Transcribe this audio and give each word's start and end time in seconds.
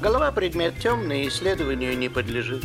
Голова 0.00 0.32
предмет 0.32 0.78
темный, 0.78 1.28
исследованию 1.28 1.96
не 1.96 2.08
подлежит. 2.08 2.64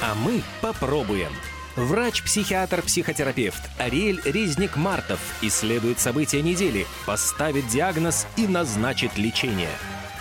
А 0.00 0.14
мы 0.14 0.42
попробуем. 0.60 1.32
Врач-психиатр-психотерапевт 1.76 3.62
Ариэль 3.78 4.20
Резник-Мартов 4.24 5.20
исследует 5.40 6.00
события 6.00 6.42
недели, 6.42 6.86
поставит 7.06 7.66
диагноз 7.68 8.26
и 8.36 8.46
назначит 8.46 9.16
лечение. 9.16 9.70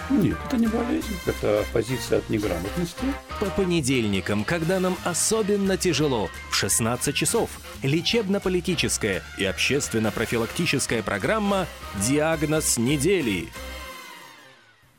Нет, 0.10 0.38
это 0.48 0.58
не 0.58 0.68
болезнь, 0.68 1.18
это 1.26 1.66
позиция 1.72 2.20
от 2.20 2.30
неграмотности. 2.30 3.14
По 3.40 3.46
понедельникам, 3.46 4.44
когда 4.44 4.80
нам 4.80 4.98
особенно 5.06 5.78
тяжело, 5.78 6.30
в 6.50 6.56
16 6.56 7.16
часов, 7.16 7.50
лечебно-политическая 7.82 9.24
и 9.38 9.46
общественно-профилактическая 9.46 11.02
программа 11.02 11.66
«Диагноз 11.96 12.78
недели». 12.78 13.50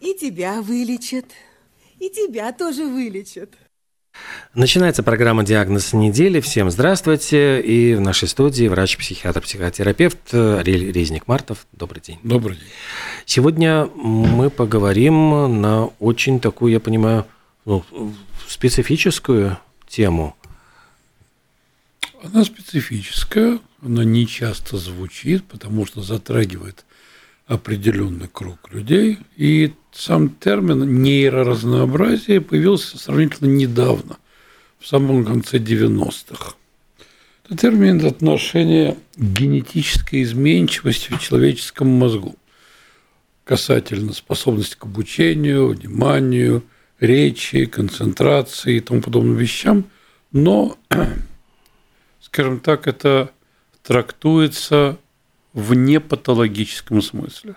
И 0.02 0.14
тебя 0.14 0.60
вылечат, 0.62 1.26
и 2.00 2.10
тебя 2.10 2.50
тоже 2.52 2.86
вылечат. 2.86 3.50
Начинается 4.52 5.04
программа 5.04 5.44
«Диагноз 5.44 5.92
недели». 5.92 6.40
Всем 6.40 6.72
здравствуйте. 6.72 7.60
И 7.60 7.94
в 7.94 8.00
нашей 8.00 8.26
студии 8.26 8.66
врач-психиатр-психотерапевт 8.66 10.34
Ариэль 10.34 10.90
Резник-Мартов. 10.90 11.68
Добрый 11.70 12.02
день. 12.02 12.18
Добрый 12.24 12.56
день. 12.56 12.66
Сегодня 13.26 13.86
мы 13.94 14.50
поговорим 14.50 15.60
на 15.60 15.86
очень 16.00 16.40
такую, 16.40 16.72
я 16.72 16.80
понимаю, 16.80 17.24
ну, 17.64 17.84
специфическую 18.48 19.56
тему. 19.86 20.36
Она 22.24 22.44
специфическая, 22.44 23.60
она 23.80 24.02
не 24.02 24.26
часто 24.26 24.78
звучит, 24.78 25.44
потому 25.44 25.86
что 25.86 26.02
затрагивает 26.02 26.84
определенный 27.52 28.28
круг 28.28 28.72
людей. 28.72 29.18
И 29.36 29.74
сам 29.92 30.30
термин 30.30 31.02
нейроразнообразие 31.02 32.40
появился 32.40 32.98
сравнительно 32.98 33.48
недавно, 33.48 34.16
в 34.78 34.86
самом 34.86 35.24
конце 35.24 35.58
90-х. 35.58 36.54
Это 37.44 37.56
термин 37.56 38.04
отношения 38.06 38.96
генетической 39.16 40.22
изменчивости 40.22 41.12
в 41.12 41.20
человеческом 41.20 41.88
мозгу 41.88 42.36
касательно 43.44 44.12
способности 44.12 44.76
к 44.78 44.84
обучению, 44.84 45.68
вниманию, 45.68 46.62
речи, 47.00 47.66
концентрации 47.66 48.76
и 48.76 48.80
тому 48.80 49.02
подобным 49.02 49.36
вещам, 49.36 49.84
но, 50.30 50.78
скажем 52.20 52.60
так, 52.60 52.86
это 52.86 53.32
трактуется 53.82 54.96
в 55.52 55.74
непатологическом 55.74 57.02
смысле. 57.02 57.56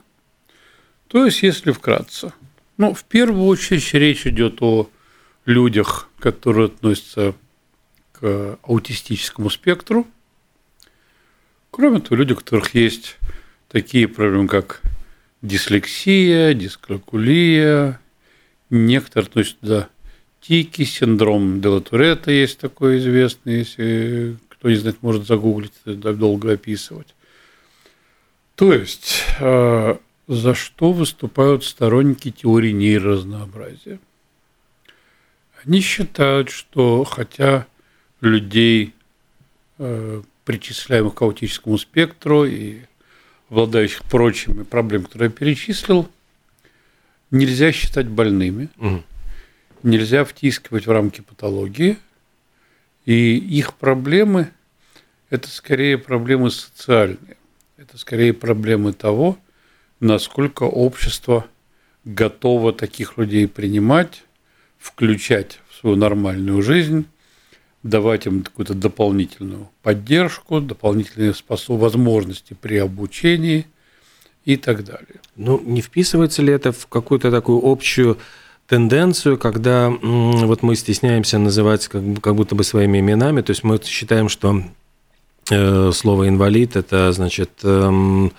То 1.08 1.26
есть, 1.26 1.44
если 1.44 1.72
вкратце, 1.72 2.34
ну, 2.78 2.94
в 2.94 3.04
первую 3.04 3.46
очередь 3.46 3.94
речь 3.94 4.28
идет 4.28 4.62
о 4.62 4.90
людях, 5.46 6.10
которые 6.20 6.68
относятся 6.68 7.36
к 8.12 8.58
аутистическому 8.64 9.50
спектру. 9.50 10.08
Кроме 11.72 12.00
того, 12.00 12.16
люди, 12.16 12.34
у 12.34 12.38
которых 12.38 12.74
есть 12.74 13.18
такие 13.70 14.08
проблемы, 14.08 14.48
как 14.48 14.82
дислексия, 15.42 16.54
дискалькулия, 16.54 18.00
некоторые 18.70 19.28
относятся 19.28 19.60
туда 19.60 19.90
тики, 20.42 20.84
синдром 20.84 21.62
Делатуретта 21.62 22.32
есть 22.32 22.60
такой 22.60 23.00
известный, 23.00 23.60
если 23.60 24.38
кто 24.50 24.70
не 24.70 24.76
знает, 24.76 25.02
может 25.02 25.28
загуглить, 25.28 25.74
долго 25.86 26.54
описывать. 26.54 27.15
То 28.56 28.74
есть, 28.74 29.24
э, 29.40 29.98
за 30.28 30.56
что 30.56 30.92
выступают 30.94 31.66
сторонники 31.66 32.32
теории 32.32 32.72
нейроразнообразия? 32.72 34.00
Они 35.64 35.82
считают, 35.82 36.50
что 36.50 37.04
хотя 37.04 37.68
людей, 38.22 38.94
э, 39.78 40.22
причисляемых 40.46 41.16
к 41.16 41.22
аутическому 41.22 41.78
спектру 41.78 42.46
и 42.46 42.82
обладающих 43.50 44.04
прочими 44.04 44.64
проблемами, 44.64 45.08
которые 45.08 45.30
я 45.30 45.34
перечислил, 45.34 46.10
нельзя 47.32 47.72
считать 47.72 48.08
больными, 48.08 48.70
угу. 48.78 49.04
нельзя 49.84 50.24
втискивать 50.24 50.88
в 50.88 50.92
рамки 50.92 51.22
патологии, 51.22 51.98
и 53.06 53.38
их 53.38 53.74
проблемы– 53.74 54.52
это 55.30 55.50
скорее 55.50 55.98
проблемы 55.98 56.52
социальные. 56.52 57.35
Это 57.78 57.98
скорее 57.98 58.32
проблемы 58.32 58.94
того, 58.94 59.38
насколько 60.00 60.64
общество 60.64 61.46
готово 62.06 62.72
таких 62.72 63.18
людей 63.18 63.50
принимать, 63.50 64.24
включать 64.78 65.60
в 65.68 65.76
свою 65.82 65.98
нормальную 65.98 66.62
жизнь, 66.62 67.06
давать 67.84 68.28
им 68.28 68.44
какую-то 68.44 68.76
дополнительную 68.76 69.70
поддержку, 69.84 70.62
дополнительные 70.62 71.34
способ, 71.34 71.78
возможности 71.82 72.54
при 72.54 72.78
обучении 72.78 73.68
и 74.46 74.56
так 74.56 74.86
далее. 74.86 75.20
Ну, 75.36 75.60
не 75.60 75.82
вписывается 75.82 76.42
ли 76.44 76.54
это 76.54 76.72
в 76.72 76.88
какую-то 76.88 77.30
такую 77.30 77.60
общую 77.62 78.18
тенденцию, 78.68 79.38
когда 79.38 79.90
вот 79.90 80.64
мы 80.64 80.78
стесняемся 80.78 81.40
называть 81.40 81.90
как, 81.90 82.02
как 82.22 82.36
будто 82.36 82.56
бы 82.56 82.64
своими 82.64 83.00
именами, 83.00 83.42
то 83.42 83.52
есть 83.52 83.66
мы 83.66 83.82
считаем, 83.84 84.30
что 84.30 84.64
слово 85.48 86.28
инвалид 86.28 86.76
это 86.76 87.12
значит 87.12 87.52
эм, 87.64 88.32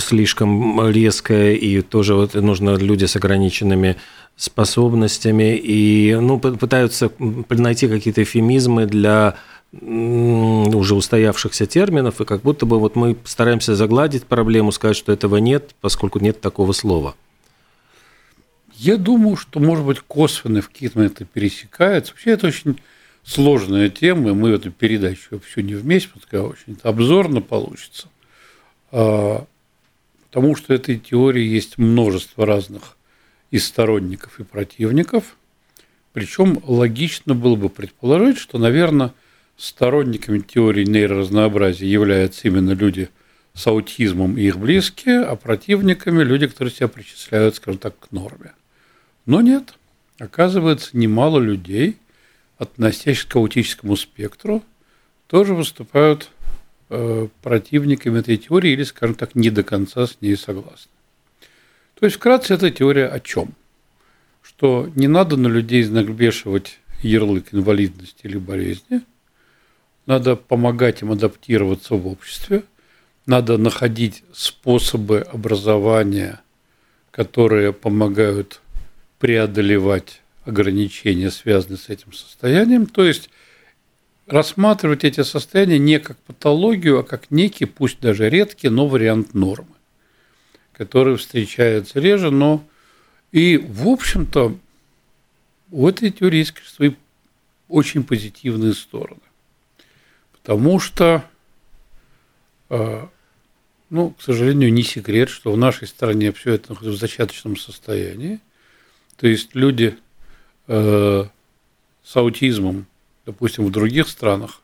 слишком 0.00 0.90
резкое 0.90 1.54
и 1.54 1.80
тоже 1.82 2.14
вот 2.14 2.34
нужно 2.34 2.76
люди 2.76 3.04
с 3.04 3.16
ограниченными 3.16 3.96
способностями 4.36 5.56
и 5.56 6.16
ну 6.20 6.38
пытаются 6.38 7.12
найти 7.48 7.88
какие-то 7.88 8.22
эфемизмы 8.22 8.86
для 8.86 9.36
уже 9.72 10.94
устоявшихся 10.94 11.66
терминов, 11.66 12.20
и 12.20 12.24
как 12.24 12.40
будто 12.40 12.64
бы 12.64 12.78
вот 12.78 12.96
мы 12.96 13.16
стараемся 13.24 13.76
загладить 13.76 14.24
проблему, 14.24 14.72
сказать, 14.72 14.96
что 14.96 15.12
этого 15.12 15.36
нет, 15.36 15.74
поскольку 15.80 16.18
нет 16.20 16.40
такого 16.40 16.72
слова. 16.72 17.14
Я 18.74 18.96
думаю, 18.96 19.36
что, 19.36 19.60
может 19.60 19.84
быть, 19.84 20.00
косвенно 20.00 20.62
в 20.62 20.68
какие-то 20.68 20.98
моменты 20.98 21.26
пересекается. 21.26 22.12
Вообще 22.12 22.30
это 22.30 22.46
очень 22.46 22.78
сложная 23.28 23.90
тема, 23.90 24.30
и 24.30 24.32
мы 24.32 24.50
эту 24.50 24.70
передачу 24.70 25.40
все 25.40 25.60
не 25.60 25.74
вместе, 25.74 26.08
такая 26.18 26.42
очень 26.42 26.78
обзорно 26.82 27.42
получится. 27.42 28.08
А, 28.90 29.44
потому 30.26 30.56
что 30.56 30.72
этой 30.72 30.98
теории 30.98 31.44
есть 31.44 31.76
множество 31.76 32.46
разных 32.46 32.96
и 33.50 33.58
сторонников, 33.58 34.40
и 34.40 34.44
противников. 34.44 35.36
Причем 36.14 36.62
логично 36.64 37.34
было 37.34 37.54
бы 37.54 37.68
предположить, 37.68 38.38
что, 38.38 38.56
наверное, 38.56 39.12
сторонниками 39.58 40.38
теории 40.38 40.84
нейроразнообразия 40.84 41.86
являются 41.86 42.48
именно 42.48 42.70
люди 42.70 43.10
с 43.52 43.66
аутизмом 43.66 44.38
и 44.38 44.42
их 44.44 44.58
близкие, 44.58 45.20
а 45.20 45.36
противниками 45.36 46.22
люди, 46.22 46.46
которые 46.46 46.72
себя 46.72 46.88
причисляют, 46.88 47.56
скажем 47.56 47.78
так, 47.78 47.98
к 47.98 48.10
норме. 48.10 48.52
Но 49.26 49.42
нет. 49.42 49.74
Оказывается, 50.18 50.96
немало 50.96 51.40
людей– 51.40 51.98
относящихся 52.58 53.28
к 53.28 53.36
аутическому 53.36 53.96
спектру, 53.96 54.62
тоже 55.26 55.54
выступают 55.54 56.30
э, 56.90 57.28
противниками 57.42 58.18
этой 58.20 58.36
теории 58.36 58.72
или, 58.72 58.82
скажем 58.82 59.14
так, 59.14 59.34
не 59.34 59.50
до 59.50 59.62
конца 59.62 60.06
с 60.06 60.18
ней 60.20 60.36
согласны. 60.36 60.90
То 61.98 62.06
есть, 62.06 62.16
вкратце, 62.16 62.54
эта 62.54 62.70
теория 62.70 63.06
о 63.06 63.20
чем? 63.20 63.54
Что 64.42 64.90
не 64.94 65.08
надо 65.08 65.36
на 65.36 65.48
людей 65.48 65.86
нагбешивать 65.86 66.78
ярлык 67.02 67.52
инвалидности 67.52 68.20
или 68.22 68.38
болезни, 68.38 69.02
надо 70.06 70.36
помогать 70.36 71.02
им 71.02 71.12
адаптироваться 71.12 71.94
в 71.94 72.06
обществе, 72.06 72.64
надо 73.26 73.58
находить 73.58 74.24
способы 74.32 75.20
образования, 75.20 76.40
которые 77.10 77.72
помогают 77.72 78.60
преодолевать 79.18 80.22
ограничения, 80.48 81.30
связанные 81.30 81.78
с 81.78 81.88
этим 81.88 82.12
состоянием. 82.12 82.86
То 82.86 83.04
есть 83.04 83.30
рассматривать 84.26 85.04
эти 85.04 85.22
состояния 85.22 85.78
не 85.78 86.00
как 86.00 86.16
патологию, 86.18 87.00
а 87.00 87.02
как 87.04 87.30
некий, 87.30 87.66
пусть 87.66 88.00
даже 88.00 88.28
редкий, 88.28 88.68
но 88.68 88.88
вариант 88.88 89.34
нормы, 89.34 89.74
который 90.72 91.16
встречается 91.16 92.00
реже, 92.00 92.30
но 92.30 92.64
и, 93.30 93.58
в 93.58 93.88
общем-то, 93.88 94.56
у 95.70 95.88
этой 95.88 96.10
теории 96.10 96.38
есть 96.38 96.54
свои 96.66 96.92
очень 97.68 98.02
позитивные 98.02 98.72
стороны. 98.72 99.20
Потому 100.32 100.80
что, 100.80 101.24
э, 102.70 103.06
ну, 103.90 104.10
к 104.10 104.22
сожалению, 104.22 104.72
не 104.72 104.82
секрет, 104.82 105.28
что 105.28 105.52
в 105.52 105.58
нашей 105.58 105.86
стране 105.86 106.32
все 106.32 106.54
это 106.54 106.74
в 106.74 106.82
зачаточном 106.96 107.58
состоянии. 107.58 108.40
То 109.16 109.26
есть 109.26 109.54
люди 109.54 109.98
Э, 110.68 111.24
с 112.04 112.16
аутизмом, 112.16 112.86
допустим, 113.26 113.66
в 113.66 113.70
других 113.70 114.08
странах, 114.08 114.62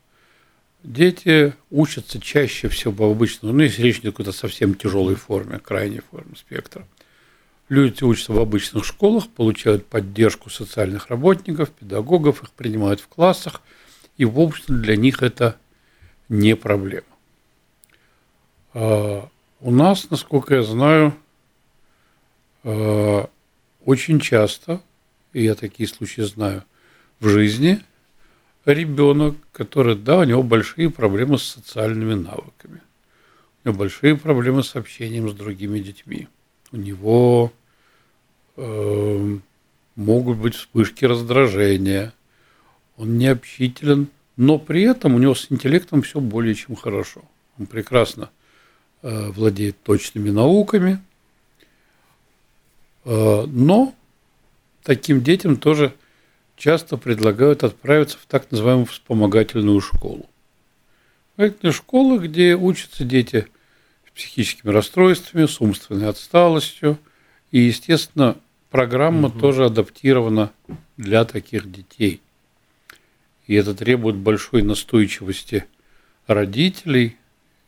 дети 0.83 1.55
учатся 1.71 2.21
чаще 2.21 2.69
всего 2.69 2.93
по 2.93 3.11
обычному, 3.11 3.55
ну, 3.55 3.63
если 3.63 3.83
речь 3.83 3.97
идет 3.97 4.07
о 4.07 4.11
какой-то 4.13 4.33
совсем 4.33 4.75
тяжелой 4.75 5.17
форме, 5.17 5.59
крайней 5.59 6.01
форме 6.01 6.37
спектра, 6.37 6.87
Люди 7.71 8.05
учатся 8.05 8.33
в 8.35 8.39
обычных 8.39 8.85
школах, 8.85 9.29
получают 9.29 9.87
поддержку 9.87 10.51
социальных 10.51 11.09
работников, 11.09 11.71
педагогов, 11.71 12.43
их 12.43 12.51
принимают 12.51 13.01
в 13.01 13.09
классах, 13.09 13.63
и, 14.19 14.27
в 14.27 14.39
общем, 14.39 14.83
для 14.83 14.97
них 14.97 15.23
это 15.23 15.57
не 16.29 16.57
проблема. 16.57 17.07
А 18.75 19.29
у 19.61 19.71
нас, 19.71 20.11
насколько 20.11 20.57
я 20.57 20.63
знаю, 20.63 21.15
а, 22.65 23.31
очень 23.87 24.21
часто, 24.21 24.83
и 25.35 25.45
я 25.45 25.55
такие 25.55 25.87
случаи 25.87 26.23
знаю 26.23 26.65
в 27.21 27.29
жизни, 27.29 27.81
ребенок, 28.65 29.37
который, 29.53 29.95
да, 29.95 30.21
у 30.21 30.25
него 30.25 30.43
большие 30.43 30.89
проблемы 30.89 31.39
с 31.39 31.43
социальными 31.43 32.15
навыками, 32.15 32.81
у 33.63 33.69
него 33.69 33.79
большие 33.79 34.17
проблемы 34.17 34.63
с 34.63 34.75
общением 34.75 35.29
с 35.29 35.35
другими 35.35 35.79
детьми– 35.81 36.29
у 36.75 36.77
него 36.77 37.53
э, 38.57 39.39
могут 39.95 40.39
быть 40.39 40.57
вспышки 40.57 41.05
раздражения, 41.05 42.13
он 42.97 43.17
необщителен, 43.17 44.09
но 44.37 44.59
при 44.59 44.83
этом 44.83 45.15
у 45.15 45.19
него 45.19 45.37
с 45.37 45.53
интеллектом 45.53 46.03
все 46.03 46.19
более 46.19 46.57
чем 46.57 46.75
хорошо. 46.75 47.23
Он 47.61 47.67
прекрасно 47.67 48.31
э, 49.03 49.31
владеет 49.31 49.81
точными 49.85 50.31
науками, 50.31 51.01
э, 53.05 53.45
но 53.47 53.95
таким 54.85 55.23
детям 55.23 55.57
тоже 55.57 55.93
часто 56.57 56.97
предлагают 56.97 57.65
отправиться 57.65 58.17
в 58.19 58.27
так 58.27 58.51
называемую 58.53 58.87
вспомогательную 58.87 59.81
школу. 59.81 60.27
Это 61.37 61.73
школа, 61.73 62.19
где 62.19 62.55
учатся 62.55 63.05
дети– 63.05 63.49
психическими 64.15 64.71
расстройствами, 64.71 65.47
с 65.47 65.61
умственной 65.61 66.09
отсталостью. 66.09 66.99
И, 67.51 67.61
естественно, 67.61 68.37
программа 68.71 69.29
угу. 69.29 69.39
тоже 69.39 69.67
адаптирована 69.67 70.53
для 70.97 71.25
таких 71.25 71.71
детей. 71.71 72.21
И 73.47 73.55
это 73.55 73.75
требует 73.75 74.17
большой 74.17 74.63
настойчивости 74.63 75.67
родителей 76.27 77.17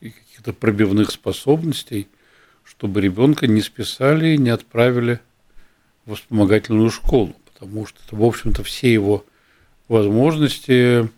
и 0.01 0.09
каких-то 0.09 0.53
пробивных 0.53 1.11
способностей, 1.11 2.07
чтобы 2.63 3.01
ребенка 3.01 3.47
не 3.47 3.61
списали 3.61 4.29
и 4.29 4.37
не 4.37 4.49
отправили 4.49 5.19
в 6.07 6.15
вспомогательную 6.15 6.89
школу, 6.89 7.35
потому 7.53 7.85
что, 7.85 7.99
в 8.09 8.23
общем-то, 8.23 8.63
все 8.63 8.91
его 8.91 9.25
возможности 9.87 11.09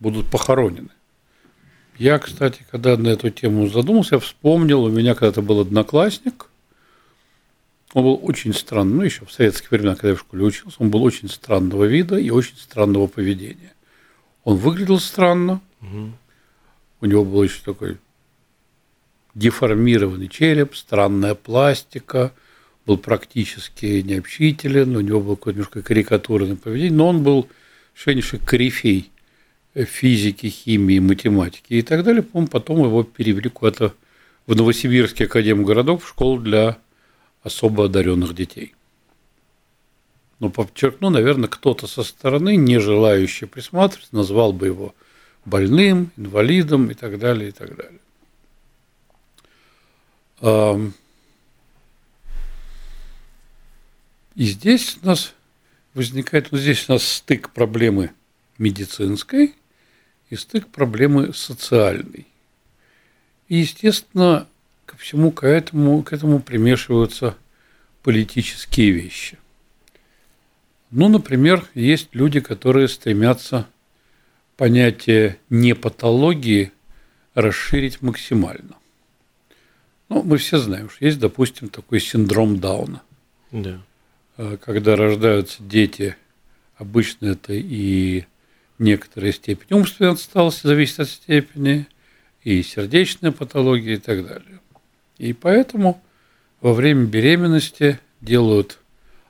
будут 0.00 0.30
похоронены. 0.30 0.88
Я, 1.98 2.18
кстати, 2.18 2.64
когда 2.70 2.96
на 2.96 3.08
эту 3.08 3.30
тему 3.30 3.68
задумался, 3.68 4.16
я 4.16 4.18
вспомнил, 4.20 4.84
у 4.84 4.90
меня 4.90 5.14
когда-то 5.14 5.42
был 5.42 5.60
одноклассник, 5.60 6.46
он 7.92 8.02
был 8.02 8.20
очень 8.22 8.52
странный, 8.54 8.94
ну, 8.94 9.02
еще 9.02 9.24
в 9.24 9.32
советские 9.32 9.68
времена, 9.70 9.94
когда 9.94 10.10
я 10.10 10.14
в 10.16 10.20
школе 10.20 10.44
учился, 10.44 10.76
он 10.80 10.90
был 10.90 11.04
очень 11.04 11.28
странного 11.28 11.84
вида 11.84 12.16
и 12.16 12.30
очень 12.30 12.56
странного 12.56 13.06
поведения. 13.06 13.72
Он 14.42 14.56
выглядел 14.56 14.98
странно, 14.98 15.60
угу. 15.80 16.12
у 17.00 17.06
него 17.06 17.24
был 17.24 17.42
еще 17.44 17.60
такой 17.64 17.98
деформированный 19.34 20.28
череп, 20.28 20.74
странная 20.74 21.34
пластика, 21.34 22.32
был 22.86 22.98
практически 22.98 24.02
необщителен, 24.02 24.96
у 24.96 25.00
него 25.00 25.20
было 25.20 25.36
какое-то 25.36 25.58
немножко 25.58 25.82
карикатурное 25.82 26.56
поведение, 26.56 26.96
но 26.96 27.08
он 27.08 27.22
был 27.22 27.48
совершеннейший 27.94 28.40
корифей 28.40 29.10
физики, 29.74 30.46
химии, 30.46 30.98
математики 30.98 31.74
и 31.74 31.82
так 31.82 32.04
далее. 32.04 32.22
По 32.22 32.46
потом 32.46 32.84
его 32.84 33.02
перевели 33.02 33.48
куда-то 33.48 33.94
в 34.46 34.54
Новосибирский 34.54 35.26
академгородок 35.26 36.02
в 36.02 36.08
школу 36.08 36.38
для 36.38 36.78
особо 37.42 37.86
одаренных 37.86 38.34
детей. 38.34 38.74
Но 40.38 40.50
подчеркну, 40.50 41.10
наверное, 41.10 41.48
кто-то 41.48 41.86
со 41.86 42.02
стороны, 42.02 42.56
не 42.56 42.78
желающий 42.78 43.46
присматривать, 43.46 44.12
назвал 44.12 44.52
бы 44.52 44.66
его 44.66 44.94
больным, 45.44 46.10
инвалидом 46.16 46.90
и 46.90 46.94
так 46.94 47.18
далее, 47.18 47.48
и 47.48 47.52
так 47.52 47.76
далее. 50.40 50.92
И 54.34 54.44
здесь 54.44 54.98
у 55.02 55.06
нас 55.06 55.32
возникает, 55.94 56.50
вот 56.50 56.60
здесь 56.60 56.88
у 56.88 56.92
нас 56.92 57.04
стык 57.06 57.50
проблемы 57.50 58.12
медицинской 58.58 59.54
и 60.30 60.36
стык 60.36 60.68
проблемы 60.68 61.32
социальной. 61.32 62.26
И, 63.48 63.58
естественно, 63.58 64.48
ко 64.86 64.96
всему 64.96 65.30
к 65.30 65.46
этому, 65.46 66.02
к 66.02 66.12
этому 66.12 66.40
примешиваются 66.40 67.36
политические 68.02 68.90
вещи. 68.90 69.38
Ну, 70.90 71.08
например, 71.08 71.66
есть 71.74 72.08
люди, 72.12 72.40
которые 72.40 72.88
стремятся 72.88 73.66
понятие 74.56 75.38
непатологии 75.50 76.72
расширить 77.34 78.02
максимально. 78.02 78.76
Ну, 80.08 80.22
мы 80.22 80.36
все 80.38 80.58
знаем, 80.58 80.90
что 80.90 81.04
есть, 81.04 81.18
допустим, 81.18 81.68
такой 81.68 82.00
синдром 82.00 82.60
Дауна. 82.60 83.02
Да. 83.50 83.80
Э, 84.36 84.56
когда 84.62 84.96
рождаются 84.96 85.62
дети, 85.62 86.16
обычно 86.76 87.28
это 87.28 87.52
и 87.52 88.24
некоторая 88.78 89.32
степень 89.32 89.76
умственной 89.76 90.12
отсталости, 90.12 90.66
зависит 90.66 91.00
от 91.00 91.08
степени, 91.08 91.86
и 92.42 92.62
сердечная 92.62 93.32
патология 93.32 93.94
и 93.94 93.98
так 93.98 94.26
далее. 94.26 94.60
И 95.18 95.32
поэтому 95.32 96.02
во 96.60 96.74
время 96.74 97.06
беременности 97.06 98.00
делают 98.20 98.78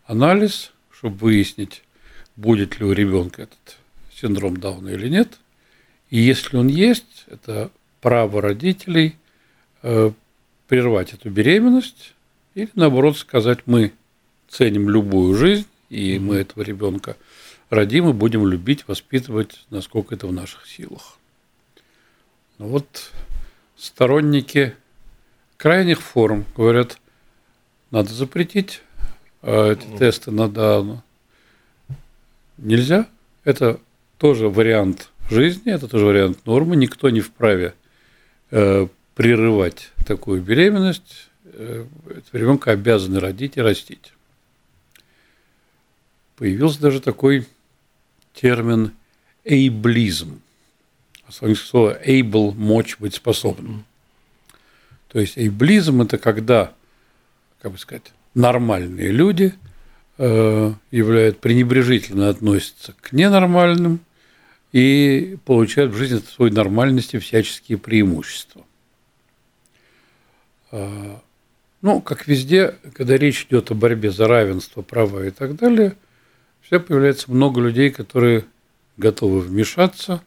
анализ, 0.07 0.73
чтобы 0.91 1.17
выяснить, 1.19 1.83
будет 2.37 2.81
ли 2.81 2.87
у 2.87 2.93
ребенка 2.93 3.43
этот 3.43 3.77
синдром 4.13 4.57
Дауна 4.57 4.89
или 4.89 5.09
нет. 5.09 5.39
И 6.11 6.19
если 6.19 6.57
он 6.57 6.69
есть, 6.69 7.25
это 7.29 7.71
право 8.01 8.41
родителей 8.43 9.17
э, 9.83 10.11
прервать 10.67 11.13
эту 11.13 11.31
беременность 11.31 12.15
или 12.55 12.71
наоборот 12.75 13.17
сказать, 13.17 13.61
мы 13.67 13.93
ценим 14.49 14.89
любую 14.89 15.35
жизнь, 15.37 15.67
и 15.91 16.19
мы 16.19 16.37
этого 16.37 16.63
ребенка 16.63 17.17
родим 17.71 18.09
и 18.09 18.13
будем 18.13 18.47
любить, 18.47 18.87
воспитывать, 18.87 19.65
насколько 19.71 20.15
это 20.15 20.27
в 20.27 20.33
наших 20.33 20.67
силах. 20.67 21.17
Но 22.59 22.69
вот 22.69 23.11
сторонники 23.77 24.75
крайних 25.57 26.01
форм 26.01 26.45
говорят, 26.57 26.99
надо 27.91 28.13
запретить 28.13 28.83
а 29.43 29.73
эти 29.73 29.87
ну. 29.87 29.99
тесты 29.99 30.31
на 30.31 30.49
Дауна. 30.49 31.03
Нельзя. 32.57 33.07
Это 33.45 33.79
тоже 34.17 34.49
вариант 34.49 35.11
жизни, 35.29 35.73
это 35.73 35.87
тоже 35.87 36.07
вариант 36.07 36.47
нормы. 36.47 36.77
Никто 36.77 37.11
не 37.11 37.21
вправе 37.21 37.75
э, 38.51 38.89
прерывать 39.15 39.91
такую 40.07 40.41
беременность. 40.41 41.29
Э, 41.45 41.85
ребенка 42.33 42.71
обязаны 42.71 43.21
родить 43.21 43.57
и 43.57 43.61
растить. 43.61 44.13
Появился 46.37 46.81
даже 46.81 47.01
такой 47.01 47.47
термин 48.33 48.93
«эйблизм». 49.45 50.41
Английское 51.27 51.67
слово 51.67 52.03
«able»– 52.05 52.55
«мочь 52.57 52.97
быть 52.99 53.15
способным». 53.15 53.85
То 55.09 55.21
есть 55.21 55.39
эйблизм– 55.39 56.03
это 56.03 56.19
когда, 56.19 56.73
как 57.63 57.73
бы 57.73 57.79
сказать, 57.79 58.13
нормальные 58.35 59.13
люди 59.13 59.55
э, 60.19 60.73
являют, 60.91 61.39
пренебрежительно 61.39 62.29
относятся 62.29 62.95
к 63.01 63.13
ненормальным 63.13 64.01
и 64.73 65.39
получают 65.45 65.93
в 65.93 65.97
жизни 65.97 66.19
своей 66.19 66.53
нормальности 66.53 67.21
всяческие 67.21 67.79
преимущества. 67.79 68.65
Э, 70.73 71.17
ну, 71.81 72.01
как 72.01 72.27
везде, 72.27 72.75
когда 72.95 73.17
речь 73.17 73.47
идет 73.49 73.71
о 73.71 73.75
борьбе 73.75 74.11
за 74.11 74.27
равенство, 74.27 74.83
права 74.83 75.25
и 75.25 75.31
так 75.31 75.55
далее, 75.55 75.97
всегда 76.65 76.81
появляется 76.81 77.31
много 77.31 77.61
людей, 77.61 77.91
которые 77.91 78.47
готовы 78.97 79.41
вмешаться, 79.41 80.23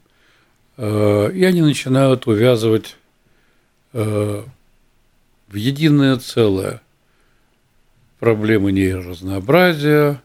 э, 0.77 1.31
и 1.33 1.43
они 1.43 1.61
начинают 1.61 2.27
увязывать 2.27 2.95
э, 3.93 4.43
в 5.47 5.55
единое 5.55 6.17
целое 6.17 6.81
проблемы 8.19 8.71
нейроразнообразия, 8.71 10.21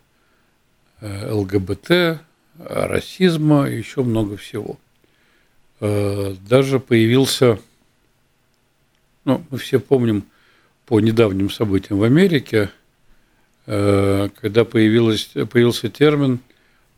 э, 1.00 1.32
ЛГБТ, 1.32 2.20
расизма 2.58 3.68
и 3.70 3.78
еще 3.78 4.02
много 4.02 4.36
всего. 4.36 4.78
Даже 5.80 6.78
появился, 6.78 7.58
ну, 9.24 9.44
мы 9.50 9.58
все 9.58 9.80
помним 9.80 10.24
по 10.86 11.00
недавним 11.00 11.50
событиям 11.50 11.98
в 11.98 12.04
Америке– 12.04 12.70
когда 13.64 14.64
появилась, 14.64 15.30
появился 15.50 15.88
термин 15.88 16.40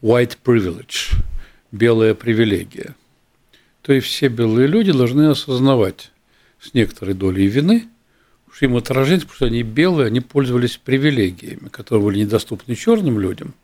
white 0.02 0.38
privilege, 0.44 1.14
белая 1.72 2.14
привилегия. 2.14 2.94
То 3.82 3.92
есть 3.92 4.06
все 4.06 4.28
белые 4.28 4.66
люди 4.66 4.92
должны 4.92 5.28
осознавать 5.28 6.10
с 6.58 6.72
некоторой 6.72 7.14
долей 7.14 7.46
вины, 7.46 7.88
что 8.54 8.66
им 8.66 8.76
отражение, 8.76 9.22
потому 9.22 9.36
что 9.36 9.46
они 9.46 9.62
белые, 9.62 10.06
они 10.06 10.20
пользовались 10.20 10.76
привилегиями, 10.76 11.68
которые 11.68 12.04
были 12.04 12.20
недоступны 12.20 12.74
черным 12.76 13.18
людям. 13.18 13.54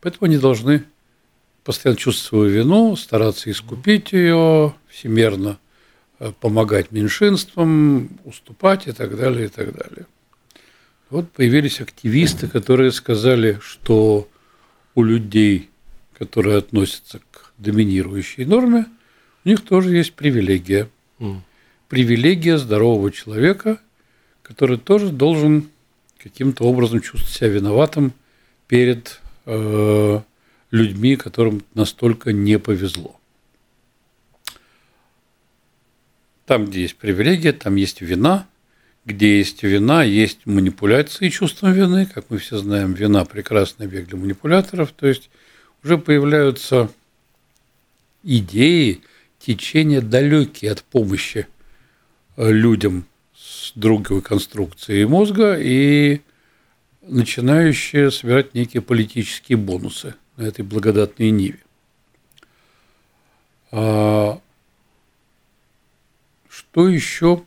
Поэтому 0.00 0.26
они 0.26 0.38
должны 0.38 0.84
постоянно 1.62 1.96
чувствовать 1.96 2.28
свою 2.28 2.62
вину, 2.62 2.96
стараться 2.96 3.50
искупить 3.50 4.12
ее, 4.12 4.74
всемерно 4.88 5.58
э, 6.18 6.32
помогать 6.40 6.92
меньшинствам, 6.92 8.10
уступать 8.24 8.86
и 8.86 8.92
так 8.92 9.16
далее, 9.16 9.46
и 9.46 9.48
так 9.48 9.74
далее. 9.74 10.06
Вот 11.10 11.30
появились 11.30 11.80
активисты, 11.80 12.48
которые 12.48 12.92
сказали, 12.92 13.58
что 13.62 14.28
у 14.94 15.02
людей, 15.02 15.70
которые 16.18 16.58
относятся 16.58 17.20
к 17.30 17.52
доминирующей 17.58 18.44
норме, 18.44 18.86
у 19.44 19.48
них 19.48 19.60
тоже 19.62 19.94
есть 19.94 20.14
привилегия. 20.14 20.88
Mm. 21.18 21.40
Привилегия 21.88 22.58
здорового 22.58 23.10
человека, 23.10 23.78
который 24.42 24.78
тоже 24.78 25.10
должен 25.10 25.68
каким-то 26.18 26.64
образом 26.64 27.00
чувствовать 27.00 27.36
себя 27.36 27.48
виноватым 27.48 28.14
перед 28.66 29.20
э, 29.44 30.20
людьми, 30.70 31.16
которым 31.16 31.62
настолько 31.74 32.32
не 32.32 32.58
повезло. 32.58 33.20
Там, 36.46 36.66
где 36.66 36.82
есть 36.82 36.96
привилегия, 36.96 37.52
там 37.52 37.76
есть 37.76 38.00
вина. 38.00 38.46
Где 39.04 39.38
есть 39.38 39.62
вина, 39.62 40.02
есть 40.02 40.46
манипуляции 40.46 41.28
чувством 41.28 41.72
вины. 41.72 42.06
Как 42.06 42.30
мы 42.30 42.38
все 42.38 42.58
знаем, 42.58 42.94
вина– 42.94 43.24
прекрасный 43.26 43.86
объект 43.86 44.08
для 44.08 44.18
манипуляторов. 44.18 44.92
То 44.92 45.06
есть 45.06 45.30
уже 45.82 45.98
появляются 45.98 46.90
идеи, 48.22 49.02
течения 49.38 50.00
далекие 50.00 50.72
от 50.72 50.82
помощи 50.82 51.46
э, 52.36 52.50
людям 52.50 53.04
с 53.36 53.72
другой 53.74 54.22
конструкцией 54.22 55.04
мозга 55.04 55.58
и 55.58 56.22
начинающие 57.02 58.10
собирать 58.10 58.54
некие 58.54 58.80
политические 58.80 59.58
бонусы– 59.58 60.14
на 60.36 60.44
этой 60.44 60.64
благодатной 60.64 61.30
ниве. 61.30 61.60
А 63.70 64.40
что 66.48 66.88
еще 66.88 67.44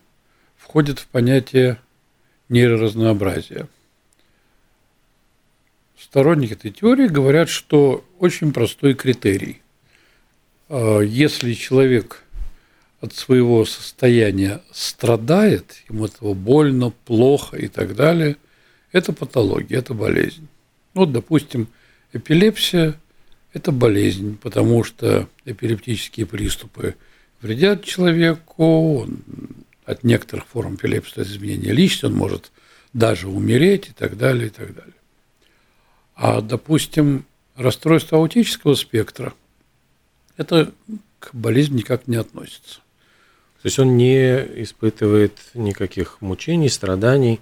входит 0.68 0.98
в 0.98 1.06
понятие 1.06 1.78
нейроразнообразия? 2.50 3.68
Сторонники 5.98 6.52
этой 6.52 6.70
теории 6.70 7.06
говорят, 7.06 7.48
что 7.48 8.04
очень 8.18 8.52
простой 8.52 8.92
критерий. 8.92 9.62
А 10.68 11.00
если 11.00 11.54
человек 11.54 12.22
от 13.00 13.14
своего 13.14 13.64
состояния 13.64 14.60
страдает, 14.70 15.82
ему 15.88 16.04
этого 16.04 16.34
больно, 16.34 16.90
плохо 17.06 17.56
и 17.56 17.68
так 17.68 17.94
далее, 17.94 18.36
это 18.92 19.14
патология, 19.14 19.78
это 19.78 19.94
болезнь. 19.94 20.48
Вот, 20.92 21.12
допустим, 21.12 21.68
Эпилепсия– 22.12 23.00
это 23.54 23.72
болезнь, 23.72 24.36
потому 24.36 24.84
что 24.84 25.28
эпилептические 25.46 26.26
приступы 26.26 26.94
вредят 27.40 27.84
человеку, 27.84 29.00
он 29.00 29.20
от 29.88 30.04
некоторых 30.04 30.46
форм 30.46 30.74
эпилепсии, 30.74 31.12
это 31.12 31.22
изменение 31.22 31.72
личности, 31.72 32.04
он 32.04 32.14
может 32.14 32.52
даже 32.92 33.28
умереть 33.28 33.88
и 33.88 33.92
так 33.92 34.18
далее, 34.18 34.48
и 34.48 34.50
так 34.50 34.74
далее. 34.74 34.94
А, 36.14 36.40
допустим, 36.42 37.24
расстройство 37.56 38.18
аутического 38.18 38.74
спектра– 38.74 39.32
это 40.36 40.72
к 41.18 41.34
болезни 41.34 41.78
никак 41.78 42.06
не 42.06 42.16
относится. 42.16 42.80
То 43.62 43.66
есть 43.66 43.78
он 43.78 43.96
не 43.96 44.36
испытывает 44.62 45.38
никаких 45.54 46.20
мучений, 46.20 46.68
страданий? 46.68 47.40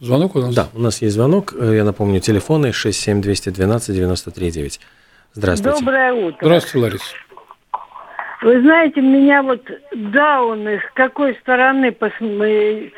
Звонок 0.00 0.36
у 0.36 0.40
нас? 0.40 0.54
Да, 0.54 0.68
у 0.74 0.80
нас 0.80 1.02
есть 1.02 1.14
звонок. 1.14 1.54
Э, 1.56 1.74
я 1.76 1.84
напомню, 1.84 2.20
телефоны 2.20 2.72
67212 2.72 3.94
93 3.94 4.72
Здравствуйте. 5.34 5.78
Доброе 5.78 6.12
утро. 6.12 6.38
Здравствуйте, 6.40 6.78
Лариса. 6.78 7.04
Вы 8.42 8.60
знаете, 8.60 9.00
меня 9.00 9.42
вот 9.42 9.62
Даун 9.92 10.66
с 10.66 10.82
какой 10.94 11.34
стороны 11.36 11.92
посмотреть 11.92 12.92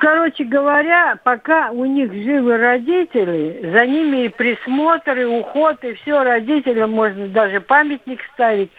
Короче 0.00 0.44
говоря, 0.44 1.18
пока 1.22 1.70
у 1.70 1.84
них 1.84 2.12
живы 2.12 2.56
родители, 2.56 3.70
за 3.72 3.86
ними 3.86 4.24
и 4.24 4.28
присмотр, 4.28 5.18
и 5.18 5.24
уход, 5.24 5.82
и 5.84 5.92
все, 5.94 6.22
родителям 6.22 6.92
можно 6.92 7.28
даже 7.28 7.60
памятник 7.60 8.20
ставить. 8.32 8.70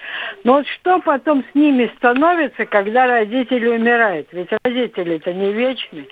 Но 0.44 0.54
вот 0.54 0.68
что 0.68 1.00
потом 1.00 1.44
с 1.52 1.56
ними 1.56 1.92
становится, 1.98 2.66
когда 2.66 3.06
родители 3.06 3.68
умирают? 3.68 4.28
Ведь 4.32 4.50
родители-то 4.64 5.34
не 5.34 5.54
вечны. 5.54 6.08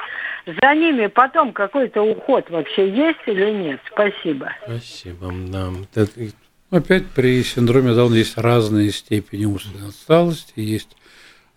За 0.62 0.76
ними 0.76 1.08
потом 1.08 1.54
какой-то 1.54 2.04
уход 2.04 2.50
вообще 2.50 2.90
есть 2.90 3.22
или 3.26 3.50
нет? 3.52 3.80
Спасибо. 3.92 4.52
Спасибо. 4.68 5.32
Да. 5.52 5.72
Опять 6.70 7.06
при 7.08 7.44
синдроме 7.44 7.94
Дауна 7.94 8.16
есть 8.16 8.38
разные 8.38 8.92
степени 8.92 9.46
умственной 9.46 9.90
отсталости, 9.90 10.60
есть 10.60 10.90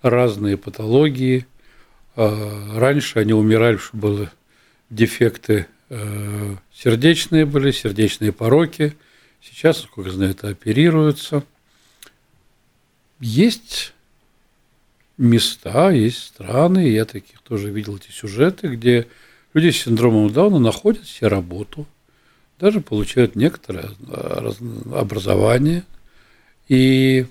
разные 0.02 0.56
патологии– 0.56 1.46
а, 2.20 2.80
раньше 2.80 3.20
они 3.20 3.32
умирали, 3.32 3.76
что 3.76 3.96
были 3.96 4.28
дефекты 4.90 5.68
э, 5.88 6.56
сердечные 6.74 7.46
были, 7.46 7.70
сердечные 7.70 8.32
пороки. 8.32 8.96
Сейчас, 9.40 9.82
насколько 9.82 10.10
я 10.10 10.16
знаю, 10.16 10.30
это 10.32 10.48
оперируются. 10.48 11.44
Есть 13.20 13.92
места, 15.16 15.92
есть 15.92 16.18
страны, 16.18 16.88
я 16.88 17.04
таких 17.04 17.40
тоже 17.42 17.70
видел 17.70 17.98
эти 17.98 18.10
сюжеты, 18.10 18.66
где 18.66 19.06
люди 19.54 19.70
с 19.70 19.84
синдромом 19.84 20.32
Дауна 20.32 20.58
находят 20.58 21.06
себе 21.06 21.28
работу, 21.28 21.86
даже 22.58 22.80
получают 22.80 23.36
некоторое 23.36 23.90
образование. 24.92 25.84
И, 26.68 27.26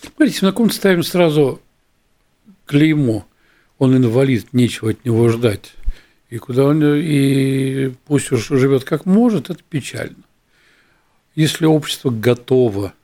смотрите, 0.00 0.44
на 0.44 0.52
ком 0.52 0.70
ставим 0.70 1.02
сразу 1.02 1.60
клеймо– 2.66 3.26
он 3.78 3.96
инвалид, 3.96 4.52
нечего 4.52 4.90
от 4.90 5.04
него 5.04 5.28
ждать. 5.28 5.74
И 6.30 6.38
куда 6.38 6.64
он, 6.64 6.82
и 6.82 7.92
пусть 8.06 8.32
уж 8.32 8.48
живет 8.48 8.84
как 8.84 9.06
может, 9.06 9.50
это 9.50 9.60
печально. 9.68 10.16
Если 11.34 11.66
общество 11.66 12.10
готово 12.10 12.94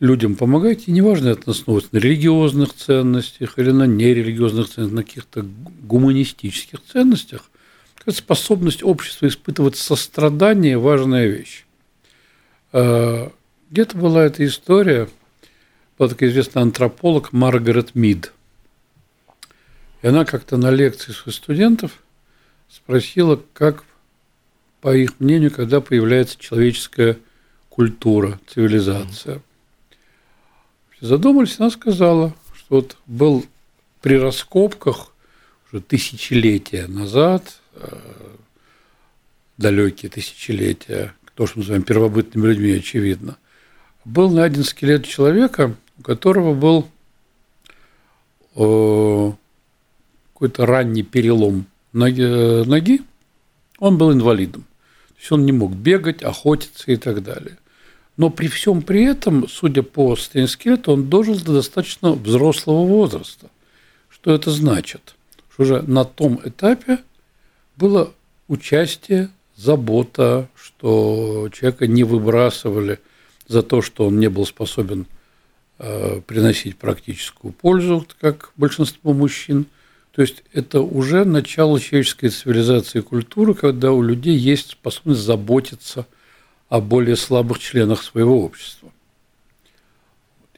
людям 0.00 0.34
помогать, 0.34 0.88
и 0.88 0.92
неважно, 0.92 1.28
это 1.28 1.52
основывается 1.52 1.94
на 1.94 1.98
религиозных 1.98 2.74
ценностях 2.74 3.58
или 3.58 3.70
на 3.70 3.86
нерелигиозных 3.86 4.68
ценностях, 4.68 4.96
на 4.96 5.04
каких-то 5.04 5.46
гуманистических 5.82 6.82
ценностях, 6.82 7.49
способность 8.08 8.82
общества 8.82 9.26
испытывать 9.28 9.76
сострадание– 9.76 10.78
важная 10.78 11.26
вещь. 11.26 11.64
А, 12.72 13.32
где-то 13.70 13.96
была 13.96 14.24
эта 14.24 14.44
история, 14.46 15.08
была 15.98 16.08
такая 16.08 16.30
известная 16.30 16.62
антрополог 16.62 17.32
Маргарет 17.32 17.94
Мид– 17.94 18.32
и 20.02 20.06
она 20.06 20.24
как-то 20.24 20.56
на 20.56 20.70
лекции 20.70 21.12
своих 21.12 21.36
студентов 21.36 22.02
спросила, 22.70 23.40
как, 23.52 23.84
по 24.80 24.94
их 24.96 25.20
мнению, 25.20 25.50
когда 25.50 25.80
появляется 25.80 26.38
человеческая 26.38 27.18
культура, 27.68 28.40
цивилизация. 28.46 29.42
Все 30.90 31.06
задумались, 31.06 31.58
она 31.58 31.70
сказала, 31.70 32.34
что 32.54 32.76
вот 32.76 32.96
был 33.06 33.44
при 34.00 34.16
раскопках 34.16 35.12
уже 35.70 35.82
тысячелетия 35.82 36.86
назад, 36.86 37.44
э, 37.46 37.59
далекие 39.56 40.10
тысячелетия, 40.10 41.14
то, 41.34 41.46
что 41.46 41.58
мы 41.58 41.62
называем 41.62 41.82
первобытными 41.82 42.46
людьми, 42.46 42.72
очевидно, 42.72 43.36
был 44.04 44.30
найден 44.30 44.64
скелет 44.64 45.06
человека, 45.06 45.74
у 45.98 46.02
которого 46.02 46.54
был 46.54 46.88
э, 48.56 49.32
какой-то 50.32 50.66
ранний 50.66 51.02
перелом 51.02 51.66
ноги, 51.92 52.64
ноги, 52.64 53.02
он 53.78 53.98
был 53.98 54.12
инвалидом. 54.12 54.62
То 55.08 55.14
есть 55.18 55.32
он 55.32 55.44
не 55.44 55.52
мог 55.52 55.72
бегать, 55.72 56.22
охотиться 56.22 56.90
и 56.90 56.96
так 56.96 57.22
далее. 57.22 57.58
Но 58.16 58.30
при 58.30 58.48
всем 58.48 58.82
при 58.82 59.04
этом, 59.04 59.48
судя 59.48 59.82
по 59.82 60.16
состоянию 60.16 60.48
скелета, 60.48 60.92
он 60.92 61.08
дожил 61.08 61.38
до 61.38 61.54
достаточно 61.54 62.12
взрослого 62.12 62.86
возраста. 62.86 63.48
Что 64.08 64.34
это 64.34 64.50
значит? 64.50 65.14
Что 65.52 65.62
уже 65.62 65.82
на 65.82 66.04
том 66.04 66.40
этапе 66.44 66.98
было 67.80 68.12
участие, 68.46 69.30
забота, 69.56 70.48
что 70.54 71.48
человека 71.52 71.86
не 71.86 72.04
выбрасывали 72.04 73.00
за 73.48 73.62
то, 73.62 73.82
что 73.82 74.06
он 74.06 74.20
не 74.20 74.28
был 74.28 74.46
способен 74.46 75.06
э, 75.78 76.20
приносить 76.26 76.76
практическую 76.76 77.52
пользу, 77.52 78.06
как 78.20 78.52
большинство 78.56 79.12
мужчин– 79.12 79.66
то 80.12 80.22
есть 80.22 80.42
это 80.52 80.80
уже 80.80 81.24
начало 81.24 81.80
человеческой 81.80 82.30
цивилизации 82.30 82.98
и 82.98 83.02
культуры, 83.02 83.54
когда 83.54 83.92
у 83.92 84.02
людей 84.02 84.36
есть 84.36 84.70
способность 84.70 85.20
заботиться 85.20 86.06
о 86.68 86.80
более 86.80 87.16
слабых 87.16 87.58
членах 87.58 88.02
своего 88.02 88.44
общества. 88.44 88.90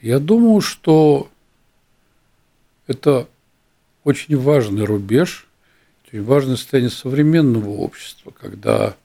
Я 0.01 0.19
думаю, 0.19 0.61
что 0.63 1.31
это 2.87 3.29
очень 4.05 4.37
важный 4.37 4.85
рубеж, 4.85 5.47
очень 6.13 6.25
важное 6.25 6.57
состояние 6.57 6.91
современного 6.91 7.71
общества, 7.71 8.35
когда 8.39 8.97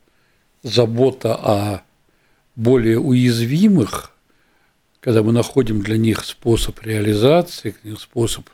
забота 0.62 1.36
о 1.36 1.82
более 2.56 3.00
уязвимых, 3.00 4.12
когда 5.00 5.24
мы 5.24 5.32
находим 5.32 5.82
для 5.82 5.98
них 5.98 6.26
способ 6.26 6.82
реализации, 6.84 7.76
способ 7.98 8.50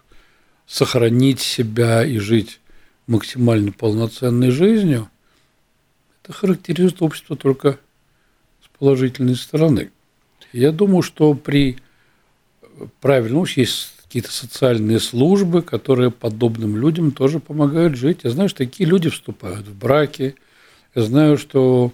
сохранить 0.67 1.39
себя 1.39 2.05
и 2.05 2.19
жить 2.19 2.59
максимально 3.07 3.71
полноценной 3.71 4.51
жизнью, 4.51 5.09
это 6.21 6.33
характеризует 6.33 7.01
общество 7.01 7.35
только 7.35 7.79
с 8.63 8.77
положительной 8.77 9.35
стороны. 9.35 9.91
Я 10.51 10.71
думаю, 10.71 11.01
что 11.01 11.33
при 11.33 11.77
правильном 13.01 13.39
ну, 13.39 13.45
есть 13.55 13.92
какие-то 14.13 14.31
социальные 14.31 14.99
службы, 14.99 15.63
которые 15.63 16.11
подобным 16.11 16.77
людям 16.77 17.13
тоже 17.13 17.39
помогают 17.39 17.95
жить. 17.95 18.19
Я 18.21 18.29
знаю, 18.29 18.47
что 18.47 18.59
такие 18.59 18.87
люди 18.87 19.09
вступают 19.09 19.65
в 19.65 19.75
браки. 19.75 20.35
Я 20.93 21.01
знаю, 21.01 21.35
что 21.35 21.91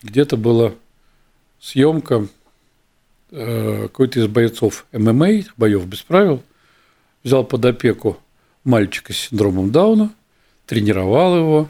где-то 0.00 0.36
была 0.36 0.74
съемка 1.58 2.28
э, 3.32 3.82
какой-то 3.82 4.20
из 4.20 4.28
бойцов 4.28 4.86
ММА, 4.92 5.42
боев 5.56 5.84
без 5.86 6.02
правил, 6.02 6.44
взял 7.24 7.42
под 7.42 7.64
опеку 7.64 8.20
мальчика 8.62 9.12
с 9.12 9.16
синдромом 9.16 9.72
Дауна, 9.72 10.14
тренировал 10.66 11.36
его, 11.36 11.68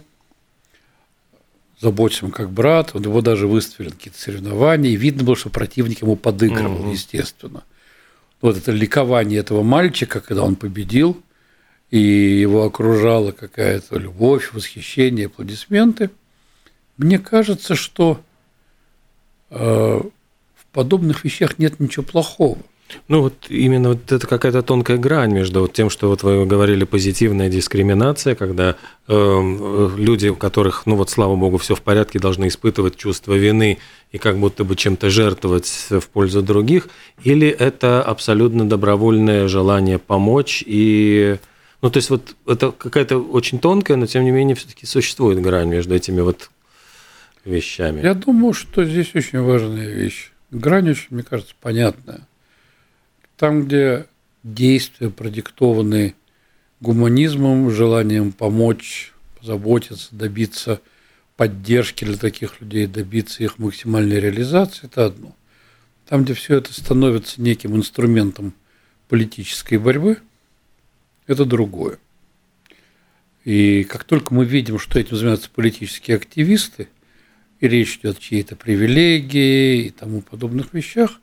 заботился 1.80 2.30
как 2.30 2.50
брат, 2.50 2.90
он 2.92 3.04
его 3.04 3.22
даже 3.22 3.46
выставили 3.46 3.88
какие-то 3.88 4.20
соревнования, 4.20 4.90
и 4.90 4.96
видно 4.96 5.24
было, 5.24 5.36
что 5.36 5.48
противник 5.48 6.02
ему 6.02 6.16
подыгрывал, 6.16 6.84
mm-hmm. 6.84 6.92
естественно. 6.92 7.64
Вот 8.42 8.56
это 8.58 8.72
ликование 8.72 9.38
этого 9.38 9.62
мальчика, 9.62 10.20
когда 10.20 10.42
он 10.42 10.56
победил, 10.56 11.22
и 11.90 11.98
его 11.98 12.64
окружала 12.64 13.30
какая-то 13.30 13.98
любовь, 13.98 14.52
восхищение, 14.52 15.26
аплодисменты. 15.26 16.10
Мне 16.96 17.20
кажется, 17.20 17.76
что 17.76 18.20
э, 19.50 19.56
в 19.56 20.66
подобных 20.72 21.24
вещах 21.24 21.58
нет 21.58 21.78
ничего 21.78 22.04
плохого. 22.04 22.58
Ну 23.08 23.22
вот 23.22 23.34
именно 23.48 23.90
вот 23.90 24.10
это 24.10 24.26
какая-то 24.26 24.62
тонкая 24.62 24.98
грань 24.98 25.32
между 25.32 25.60
вот 25.60 25.72
тем, 25.72 25.90
что 25.90 26.08
вот 26.08 26.22
вы 26.22 26.46
говорили 26.46 26.84
позитивная 26.84 27.48
дискриминация, 27.48 28.34
когда 28.34 28.76
э, 29.08 29.90
люди, 29.96 30.28
у 30.28 30.36
которых, 30.36 30.86
ну 30.86 30.96
вот 30.96 31.10
слава 31.10 31.36
богу, 31.36 31.58
все 31.58 31.74
в 31.74 31.82
порядке, 31.82 32.18
должны 32.18 32.48
испытывать 32.48 32.96
чувство 32.96 33.34
вины 33.34 33.78
и 34.12 34.18
как 34.18 34.38
будто 34.38 34.64
бы 34.64 34.76
чем-то 34.76 35.10
жертвовать 35.10 35.86
в 35.90 36.08
пользу 36.08 36.42
других, 36.42 36.88
или 37.22 37.48
это 37.48 38.02
абсолютно 38.02 38.68
добровольное 38.68 39.48
желание 39.48 39.98
помочь 39.98 40.62
и 40.66 41.36
ну, 41.80 41.90
то 41.90 41.96
есть 41.96 42.10
вот 42.10 42.36
это 42.46 42.70
какая-то 42.70 43.18
очень 43.18 43.58
тонкая, 43.58 43.96
но 43.96 44.06
тем 44.06 44.22
не 44.22 44.30
менее 44.30 44.54
все-таки 44.54 44.86
существует 44.86 45.40
грань 45.40 45.68
между 45.68 45.94
этими 45.94 46.20
вот 46.20 46.50
вещами. 47.44 48.00
Я 48.02 48.14
думаю, 48.14 48.52
что 48.52 48.84
здесь 48.84 49.12
очень 49.16 49.40
важная 49.40 49.88
вещь. 49.88 50.30
Грань 50.52 50.90
очень, 50.90 51.08
мне 51.10 51.24
кажется, 51.24 51.54
понятная 51.60 52.28
там, 53.42 53.64
где 53.64 54.06
действия 54.44 55.10
продиктованы 55.10 56.14
гуманизмом, 56.78 57.72
желанием 57.72 58.30
помочь, 58.30 59.12
позаботиться, 59.36 60.14
добиться 60.14 60.80
поддержки 61.36 62.04
для 62.04 62.16
таких 62.16 62.60
людей, 62.60 62.86
добиться 62.86 63.42
их 63.42 63.58
максимальной 63.58 64.20
реализации, 64.20 64.86
это 64.86 65.06
одно. 65.06 65.34
Там, 66.08 66.22
где 66.22 66.34
все 66.34 66.54
это 66.54 66.72
становится 66.72 67.42
неким 67.42 67.74
инструментом 67.74 68.54
политической 69.08 69.76
борьбы, 69.76 70.18
это 71.26 71.44
другое. 71.44 71.98
И 73.44 73.82
как 73.82 74.04
только 74.04 74.32
мы 74.32 74.44
видим, 74.44 74.78
что 74.78 75.00
этим 75.00 75.16
занимаются 75.16 75.50
политические 75.50 76.16
активисты, 76.16 76.86
и 77.58 77.66
речь 77.66 77.98
идет 77.98 78.18
о 78.18 78.20
чьей-то 78.20 78.54
привилегии 78.54 79.86
и 79.86 79.90
тому 79.90 80.20
подобных 80.20 80.72
вещах, 80.72 81.18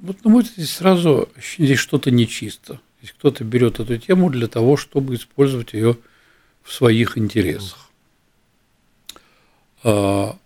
вот, 0.00 0.24
на 0.24 0.30
мой 0.30 0.42
взгляд, 0.42 0.58
здесь 0.58 0.76
сразу 0.76 1.28
здесь 1.58 1.78
что-то 1.78 2.10
нечисто. 2.10 2.80
Здесь 3.00 3.14
кто-то 3.18 3.44
берет 3.44 3.80
эту 3.80 3.96
тему 3.98 4.30
для 4.30 4.46
того, 4.46 4.76
чтобы 4.76 5.14
использовать 5.14 5.72
ее 5.72 5.96
в 6.62 6.72
своих 6.72 7.18
интересах. 7.18 7.90
А, 9.82 10.36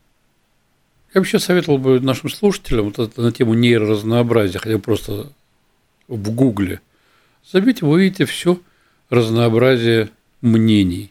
я 1.12 1.20
вообще 1.20 1.38
советовал 1.38 1.78
бы 1.78 2.00
нашим 2.00 2.30
слушателям 2.30 2.86
вот 2.86 2.98
это 2.98 3.20
на 3.20 3.32
тему 3.32 3.54
нейроразнообразия, 3.54 4.58
хотя 4.58 4.78
просто 4.78 5.32
в 6.08 6.30
Гугле. 6.30 6.80
Забейте, 7.50 7.84
вы 7.84 8.04
видите 8.04 8.24
все 8.24 8.60
разнообразие 9.10 10.10
мнений. 10.40 11.10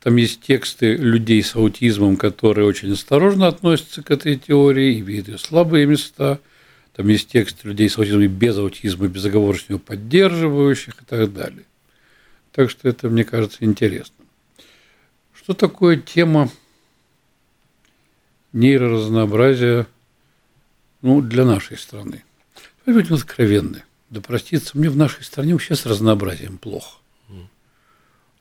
Там 0.00 0.16
есть 0.16 0.40
тексты 0.40 0.96
людей 0.96 1.42
с 1.42 1.54
аутизмом, 1.54 2.16
которые 2.16 2.66
очень 2.66 2.92
осторожно 2.92 3.46
относятся 3.46 4.02
к 4.02 4.10
этой 4.10 4.36
теории 4.36 4.96
и 4.96 5.00
видят 5.00 5.28
ее 5.28 5.38
слабые 5.38 5.86
места– 5.86 6.40
там 6.98 7.06
есть 7.06 7.28
текст 7.28 7.62
людей 7.62 7.88
с 7.88 7.96
аутизмом 7.96 8.22
и 8.22 8.26
без 8.26 8.58
аутизма, 8.58 9.06
безоговорочно 9.06 9.78
поддерживающих 9.78 11.00
и 11.00 11.04
так 11.04 11.32
далее. 11.32 11.64
Так 12.50 12.70
что 12.70 12.88
это, 12.88 13.08
мне 13.08 13.22
кажется, 13.22 13.58
интересно. 13.60 14.16
Что 15.32 15.54
такое 15.54 15.96
тема 15.98 16.50
нейроразнообразия 18.52 19.86
ну, 21.00 21.20
для 21.20 21.44
нашей 21.44 21.78
страны? 21.78 22.24
Будем 22.84 23.14
откровенны. 23.14 23.84
Да 24.10 24.20
проститься, 24.20 24.76
мне 24.76 24.90
в 24.90 24.96
нашей 24.96 25.22
стране 25.22 25.52
вообще 25.52 25.76
с 25.76 25.86
разнообразием 25.86 26.58
плохо. 26.58 26.98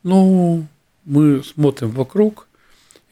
Ну, 0.02 0.66
мы 1.06 1.44
смотрим 1.44 1.92
вокруг, 1.92 2.48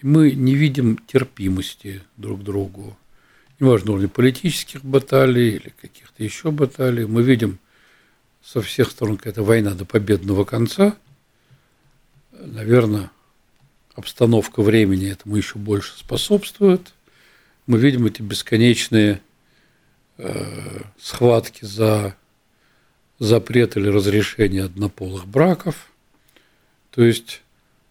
и 0.01 0.07
мы 0.07 0.31
не 0.31 0.55
видим 0.55 0.97
терпимости 1.05 2.01
друг 2.17 2.39
к 2.41 2.43
другу 2.43 2.97
неважно, 3.59 3.91
уровне 3.91 4.07
политических 4.07 4.83
баталий 4.83 5.55
или 5.55 5.73
каких-то 5.81 6.23
еще 6.23 6.51
баталий, 6.51 7.05
мы 7.05 7.23
видим 7.23 7.59
со 8.43 8.61
всех 8.61 8.91
сторон 8.91 9.17
какая-то 9.17 9.43
война 9.43 9.73
до 9.73 9.85
победного 9.85 10.45
конца. 10.45 10.95
Наверное, 12.31 13.11
обстановка 13.95 14.61
времени 14.61 15.09
этому 15.09 15.35
еще 15.35 15.57
больше 15.57 15.97
способствует. 15.97 16.93
Мы 17.65 17.79
видим 17.79 18.05
эти 18.05 18.21
бесконечные 18.21 19.21
э, 20.17 20.81
схватки 20.99 21.65
за 21.65 22.15
запрет 23.17 23.77
или 23.77 23.87
разрешение 23.87 24.65
однополых 24.65 25.25
браков. 25.25 25.89
То 26.91 27.03
есть, 27.03 27.41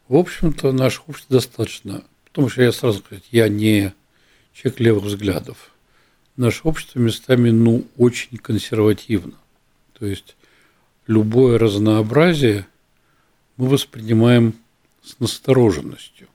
в 0.08 0.16
общем-то, 0.16 0.72
наше 0.72 1.00
общество 1.06 1.36
достаточно, 1.36 2.04
потому 2.26 2.48
что 2.48 2.62
я 2.62 2.72
сразу 2.72 3.00
сказать, 3.00 3.24
я 3.30 3.48
не 3.48 3.94
человек 4.54 4.80
левых 4.80 5.04
взглядов. 5.04 5.70
Наше 6.36 6.62
общество 6.64 6.98
местами, 6.98 7.50
ну, 7.50 7.84
очень 7.98 8.38
консервативно. 8.38 9.34
То 9.98 10.06
есть 10.06 10.36
любое 11.06 11.58
разнообразие 11.58 12.66
мы 13.56 13.68
воспринимаем 13.68 14.54
с 15.02 15.20
настороженностью. 15.20 16.28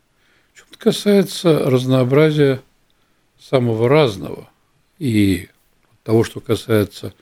Что 0.53 0.77
касается 0.77 1.69
разнообразия 1.69 2.61
самого 3.39 3.89
разного 3.89 4.49
и 4.99 5.49
того, 6.03 6.23
что 6.23 6.39
касается 6.39 7.13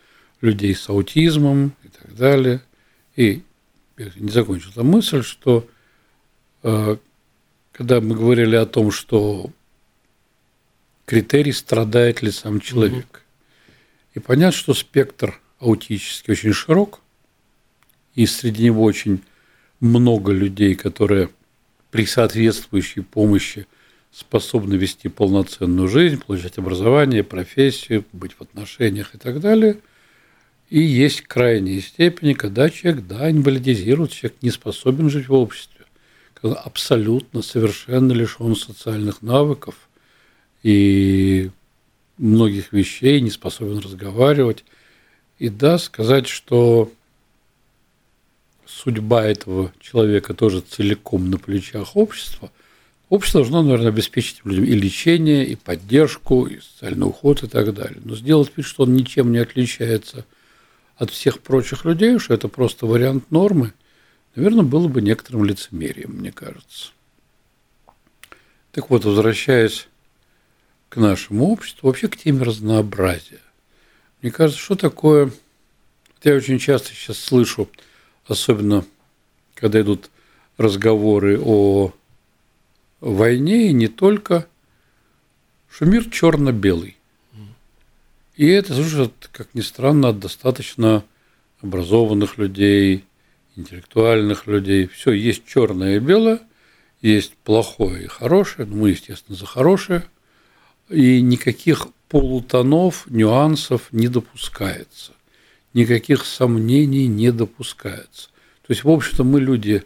людей 0.42 0.76
с 0.76 0.90
аутизмом 0.90 1.74
и 1.84 1.88
так 1.88 2.16
далее. 2.16 2.62
И 3.16 3.44
я 3.98 4.12
не 4.16 4.30
закончил 4.30 4.70
эту 4.72 4.84
мысль, 4.84 5.24
что 5.24 5.68
э, 6.64 6.98
когда 7.72 8.02
мы 8.02 8.16
говорили 8.16 8.56
о 8.56 8.66
том, 8.66 8.92
что 8.92 9.50
критерий, 11.08 11.54
страдает 11.54 12.22
ли 12.22 12.30
сам 12.30 12.60
человек. 12.60 13.06
Угу. 13.06 13.22
И 14.16 14.20
понятно, 14.20 14.52
что 14.52 14.74
спектр 14.76 15.40
аутический 15.60 16.34
очень 16.34 16.54
широк, 16.54 17.00
и 18.14 18.26
среди 18.26 18.66
него 18.66 18.84
очень 18.84 19.24
много 19.80 20.34
людей, 20.34 20.76
которые 20.76 21.30
при 21.92 22.06
соответствующей 22.06 23.02
помощи 23.02 23.68
способны 24.12 24.74
вести 24.74 25.08
полноценную 25.08 25.88
жизнь, 25.88 26.22
получать 26.22 26.58
образование, 26.58 27.24
профессию, 27.24 28.04
быть 28.12 28.34
в 28.34 28.42
отношениях 28.42 29.16
и 29.16 29.18
так 29.18 29.40
далее. 29.40 29.78
И 30.70 30.82
есть 30.82 31.22
крайние 31.22 31.80
степени, 31.82 32.34
когда 32.34 32.70
человек, 32.70 33.06
да, 33.08 33.32
инвалидизирует, 33.32 34.12
человек 34.12 34.42
не 34.42 34.50
способен 34.50 35.10
жить 35.10 35.30
в 35.30 35.34
обществе, 35.34 35.86
когда 36.34 36.58
абсолютно, 36.58 37.42
совершенно 37.42 38.12
лишен 38.12 38.56
социальных 38.56 39.22
навыков, 39.22 39.87
и 40.64 41.50
многих 42.18 42.74
вещей, 42.74 43.22
не 43.22 43.30
способен 43.30 43.80
разговаривать. 43.80 44.64
И 45.40 45.50
да, 45.50 45.78
сказать, 45.78 46.28
что 46.28 46.92
судьба 48.66 49.26
этого 49.26 49.72
человека 49.80 50.34
тоже 50.34 50.62
целиком 50.62 51.30
на 51.30 51.38
плечах 51.38 51.96
общества, 51.96 52.52
общество 53.10 53.42
должно, 53.42 53.62
наверное, 53.62 53.90
обеспечить 53.90 54.42
людям 54.44 54.66
и 54.66 54.74
лечение, 54.74 55.46
и 55.46 55.56
поддержку, 55.56 56.48
и 56.48 56.60
социальный 56.60 57.08
уход 57.08 57.44
и 57.44 57.48
так 57.48 57.74
далее. 57.74 58.02
Но 58.04 58.16
сделать 58.16 58.52
вид, 58.56 58.66
что 58.66 58.84
он 58.84 58.94
ничем 58.94 59.32
не 59.32 59.40
отличается 59.40 60.26
от 60.98 61.12
всех 61.12 61.40
прочих 61.42 61.86
людей, 61.86 62.18
что 62.20 62.34
это 62.34 62.48
просто 62.48 62.86
вариант 62.86 63.30
нормы, 63.30 63.74
наверное, 64.36 64.64
было 64.64 64.88
бы 64.88 65.02
некоторым 65.02 65.46
лицемерием, 65.46 66.12
мне 66.14 66.32
кажется. 66.32 66.92
Так 68.72 68.90
вот, 68.90 69.06
возвращаясь 69.06 69.88
к 70.90 70.98
нашему 70.98 71.50
обществу, 71.50 71.88
вообще 71.88 72.08
к 72.08 72.18
теме 72.18 72.44
разнообразия. 72.44 73.42
Мне 74.22 74.32
кажется, 74.32 74.62
что 74.62 74.76
такое... 74.76 75.32
Я 76.24 76.36
очень 76.36 76.60
часто 76.60 76.90
сейчас 76.90 77.20
слышу, 77.20 77.70
особенно 78.26 78.84
когда 79.54 79.82
идут 79.82 80.10
разговоры 80.58 81.40
о 81.40 81.94
войне, 83.00 83.70
и 83.70 83.74
не 83.74 83.88
только, 83.88 84.48
что 85.70 85.86
мир 85.86 86.10
черно-белый. 86.10 86.98
И 88.36 88.48
это 88.48 88.74
слушает, 88.74 89.30
как 89.32 89.54
ни 89.54 89.62
странно, 89.62 90.10
от 90.10 90.20
достаточно 90.20 91.04
образованных 91.62 92.38
людей, 92.38 93.06
интеллектуальных 93.56 94.48
людей. 94.48 94.88
Все, 94.88 95.12
есть 95.12 95.46
черное 95.46 95.98
и 95.98 96.00
белое, 96.00 96.42
есть 97.02 97.36
плохое 97.38 98.06
и 98.06 98.08
хорошее, 98.08 98.68
ну, 98.68 98.78
мы, 98.78 98.90
естественно, 98.92 99.38
за 99.38 99.46
хорошее, 99.46 100.04
и 100.90 101.22
никаких 101.22 101.88
полутонов, 102.10 103.06
нюансов 103.08 103.88
не 103.92 104.08
допускается, 104.08 105.12
никаких 105.74 106.26
сомнений 106.26 107.08
не 107.08 107.32
допускается. 107.32 108.30
То 108.66 108.74
есть, 108.74 108.84
в 108.84 108.90
общем-то, 108.90 109.24
мы 109.24 109.40
люди 109.40 109.84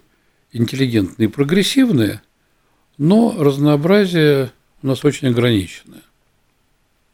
интеллигентные 0.52 1.28
и 1.28 1.30
прогрессивные, 1.30 2.22
но 2.98 3.34
разнообразие 3.38 4.52
у 4.82 4.86
нас 4.86 5.04
очень 5.04 5.28
ограниченное. 5.28 6.02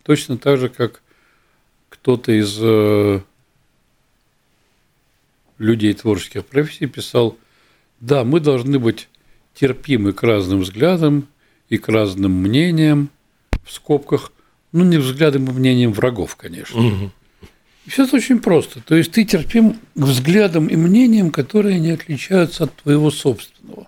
Точно 0.03 0.39
так 0.39 0.59
же, 0.59 0.69
как 0.69 1.03
кто-то 1.89 2.33
из 2.33 2.57
э, 2.61 3.21
людей 5.59 5.93
творческих 5.95 6.47
профессий 6.47 6.87
писал, 6.87 7.39
да, 8.01 8.25
мы 8.25 8.41
должны 8.41 8.79
быть 8.79 9.09
терпимы 9.55 10.13
к 10.13 10.23
разным 10.23 10.61
взглядам 10.61 11.29
и 11.69 11.79
к 11.79 11.89
разным 11.89 12.33
мнениям, 12.33 13.11
в 13.69 13.73
скобках, 13.73 14.33
ну, 14.73 14.85
не 14.85 14.97
взглядам 14.97 15.47
и 15.47 15.53
мнениям 15.53 15.93
врагов, 15.93 16.37
конечно. 16.37 16.81
Угу. 16.81 17.11
Все 17.87 18.05
это 18.05 18.17
очень 18.17 18.41
просто. 18.41 18.81
То 18.81 18.97
есть 18.97 19.13
ты 19.13 19.25
терпим 19.25 19.75
к 19.75 19.79
взглядам 19.95 20.67
и 20.67 20.77
мнениям, 20.77 21.31
которые 21.31 21.79
не 21.79 21.91
отличаются 21.91 22.65
от 22.65 22.75
твоего 22.77 23.11
собственного. 23.11 23.87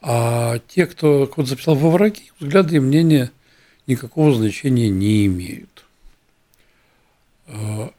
А 0.00 0.58
те, 0.68 0.86
кто 0.86 1.26
кого 1.26 1.46
записал 1.46 1.74
во 1.74 1.90
враги, 1.90 2.32
взгляды 2.40 2.76
и 2.76 2.80
мнения 2.80 3.30
никакого 3.86 4.34
значения 4.34 4.88
не 4.88 5.26
имеют. 5.26 5.84
А, 7.46 7.92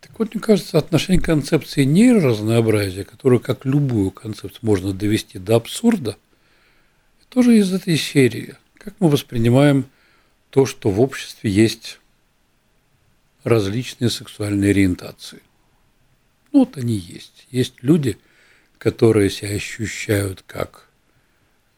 так 0.00 0.18
вот, 0.18 0.34
мне 0.34 0.42
кажется, 0.42 0.78
отношение 0.78 1.20
к 1.20 1.26
концепции 1.26 1.84
нейроразнообразия, 1.84 3.04
которую, 3.04 3.40
как 3.40 3.64
любую 3.64 4.10
концепцию, 4.10 4.60
можно 4.62 4.92
довести 4.92 5.38
до 5.38 5.56
абсурда, 5.56 6.16
тоже 7.28 7.58
из 7.58 7.72
этой 7.72 7.96
серии. 7.98 8.54
Как 8.86 8.94
мы 9.00 9.08
воспринимаем 9.08 9.86
то, 10.50 10.64
что 10.64 10.90
в 10.90 11.00
обществе 11.00 11.50
есть 11.50 11.98
различные 13.42 14.10
сексуальные 14.10 14.70
ориентации. 14.70 15.42
Ну, 16.52 16.60
вот 16.60 16.76
они 16.76 16.94
есть. 16.94 17.48
Есть 17.50 17.82
люди, 17.82 18.16
которые 18.78 19.28
себя 19.28 19.56
ощущают 19.56 20.44
как 20.46 20.86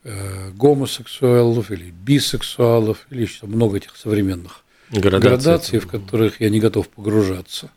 э, 0.05 0.51
гомосексуалов 0.51 1.71
или 1.71 1.91
бисексуалов, 1.91 3.07
или 3.09 3.23
еще 3.23 3.47
много 3.47 3.79
этих 3.79 3.97
современных 3.97 4.63
градаций, 4.91 5.31
градаций, 5.31 5.79
в 5.79 5.89
которых 5.89 6.43
я 6.43 6.51
не 6.51 6.61
готов 6.61 6.91
погружаться. 6.91 7.71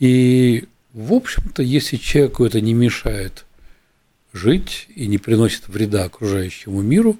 И, 0.00 0.66
в 0.92 1.12
общем-то, 1.12 1.62
если 1.62 1.96
человеку 1.96 2.44
это 2.44 2.60
не 2.60 2.74
мешает 2.74 3.44
жить 4.32 4.88
и 4.96 5.06
не 5.06 5.18
приносит 5.18 5.68
вреда 5.68 6.02
окружающему 6.06 6.82
миру, 6.82 7.16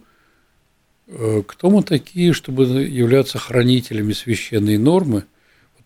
кто 1.06 1.70
мы 1.70 1.82
такие, 1.82 2.32
чтобы 2.32 2.64
являться 2.64 3.38
хранителями 3.38 4.12
священной 4.12 4.78
нормы? 4.78 5.24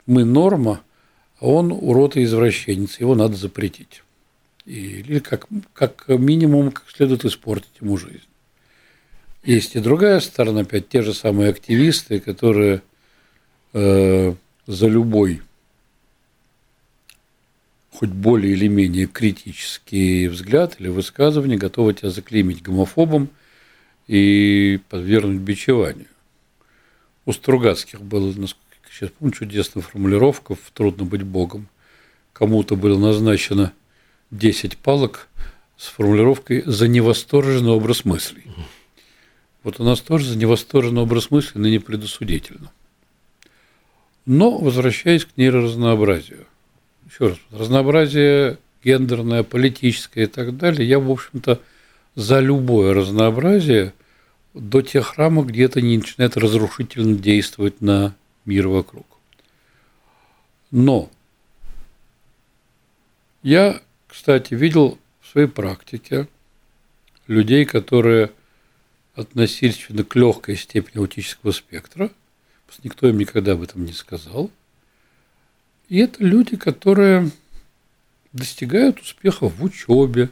Мы 0.07 0.25
норма, 0.25 0.83
а 1.41 1.47
он 1.47 1.73
урод 1.73 2.17
и 2.17 2.25
извращенец, 2.25 3.01
его 3.01 3.15
надо 3.15 3.37
запретить. 3.37 4.03
Или 4.67 5.19
как, 5.19 5.47
как 5.73 6.09
минимум, 6.09 6.71
как 6.71 6.85
следует 6.89 7.25
испортить 7.25 7.81
ему 7.81 7.97
жизнь. 7.97 8.21
Есть 9.45 9.77
и 9.77 9.81
другая 9.81 10.21
сторона, 10.21 10.63
опять 10.63 10.89
те 10.89 11.03
же 11.03 11.15
самые 11.15 11.51
активисты, 11.51 12.19
которые 12.19 12.83
э, 13.73 14.35
за 14.67 14.89
любой 14.89 15.43
хоть 17.97 18.11
более 18.11 18.53
или 18.53 18.69
менее 18.69 19.07
критический 19.07 20.29
взгляд 20.29 20.77
или 20.79 20.89
высказывание 20.89 21.57
готовы 21.57 21.95
тебя 21.95 22.11
заклеймить 22.11 22.63
гомофобом 22.63 23.31
и 24.07 24.81
подвергнуть 24.89 25.41
бичеванию. 25.41 26.09
У 27.25 27.33
Стругацких 27.33 28.01
было, 28.01 28.33
насколько 28.37 28.91
сейчас 28.91 29.11
помню, 29.11 29.33
чудесная 29.33 29.83
формулировка 29.83 30.55
в 30.55 30.71
«Трудно 30.73 31.05
быть 31.05 31.23
Богом». 31.23 31.69
Кому-то 32.33 32.77
было 32.77 32.99
назначено 32.99 33.73
10 34.31 34.77
палок 34.79 35.29
с 35.77 35.87
формулировкой 35.87 36.63
«за 36.67 36.89
невосторженный 36.89 37.71
образ 37.71 38.05
мыслей». 38.05 38.45
Вот 39.63 39.81
у 39.81 39.85
нас 39.85 40.01
тоже 40.01 40.27
за 40.27 40.39
невосторженный 40.39 41.03
образ 41.03 41.31
мыслей 41.31 41.61
ныне 41.61 41.81
предосудительно. 41.81 42.71
Но, 44.25 44.59
возвращаясь 44.59 45.25
к 45.25 45.37
нейроразнообразию– 45.37 46.47
еще 47.09 47.29
раз, 47.29 47.39
разнообразие 47.53 48.59
гендерное, 48.85 49.43
политическое 49.43 50.25
и 50.25 50.27
так 50.27 50.57
далее, 50.57 50.89
я, 50.89 50.99
в 50.99 51.11
общем-то, 51.11 51.61
за 52.17 52.41
любое 52.41 52.93
разнообразие 52.95 53.95
до 54.55 54.83
тех 54.83 55.17
рамок, 55.17 55.47
где 55.47 55.65
это 55.65 55.81
не 55.81 55.99
начинает 55.99 56.37
разрушительно 56.37 57.17
действовать 57.17 57.81
на 57.81 58.17
мир 58.45 58.67
вокруг. 58.67 59.07
Но 60.73 61.09
я, 63.45 63.81
кстати, 64.09 64.55
видел 64.55 64.99
в 65.21 65.29
своей 65.29 65.47
практике 65.47 66.27
людей, 67.29 67.65
которые 67.65 68.33
относились 69.15 69.87
к 69.87 70.17
легкой 70.17 70.57
степени 70.57 70.99
аутического 70.99 71.53
спектра, 71.53 72.11
никто 72.83 73.09
им 73.09 73.19
никогда 73.19 73.53
об 73.53 73.63
этом 73.63 73.85
не 73.85 73.93
сказал– 73.93 74.51
и 75.89 75.99
это 75.99 76.23
люди, 76.23 76.57
которые 76.57 77.31
достигают 78.33 79.01
успехов 79.01 79.55
в 79.57 79.65
учебе, 79.65 80.31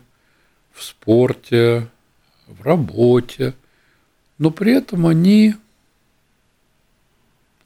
в 0.74 0.82
спорте, 0.82 1.88
в 2.46 2.62
работе, 2.62 3.54
но 4.38 4.50
при 4.50 4.74
этом 4.74 5.06
они 5.06 5.54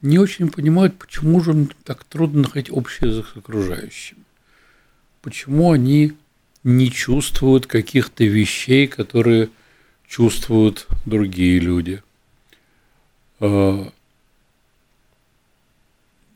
не 0.03 0.19
очень 0.19 0.51
понимают, 0.51 0.97
почему 0.97 1.41
же 1.41 1.51
им 1.53 1.71
так 1.83 2.05
трудно 2.05 2.43
находить 2.43 2.71
общий 2.71 3.07
язык 3.07 3.27
с 3.35 3.37
окружающим. 3.37 4.19
Почему 5.23 5.73
они 5.73 6.13
не 6.63 6.91
чувствуют 6.91 7.67
каких-то 7.67 8.25
вещей, 8.25 8.87
которые 8.87 9.49
чувствуют 10.07 10.87
другие 11.07 11.59
люди. 11.59 12.03
А, 13.41 13.91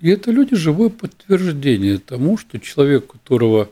и 0.01 0.09
это 0.09 0.31
люди 0.31 0.57
живое 0.57 0.89
подтверждение 0.89 1.99
тому, 1.99 2.37
что 2.39 2.59
человек, 2.59 3.05
у 3.05 3.19
которого 3.19 3.71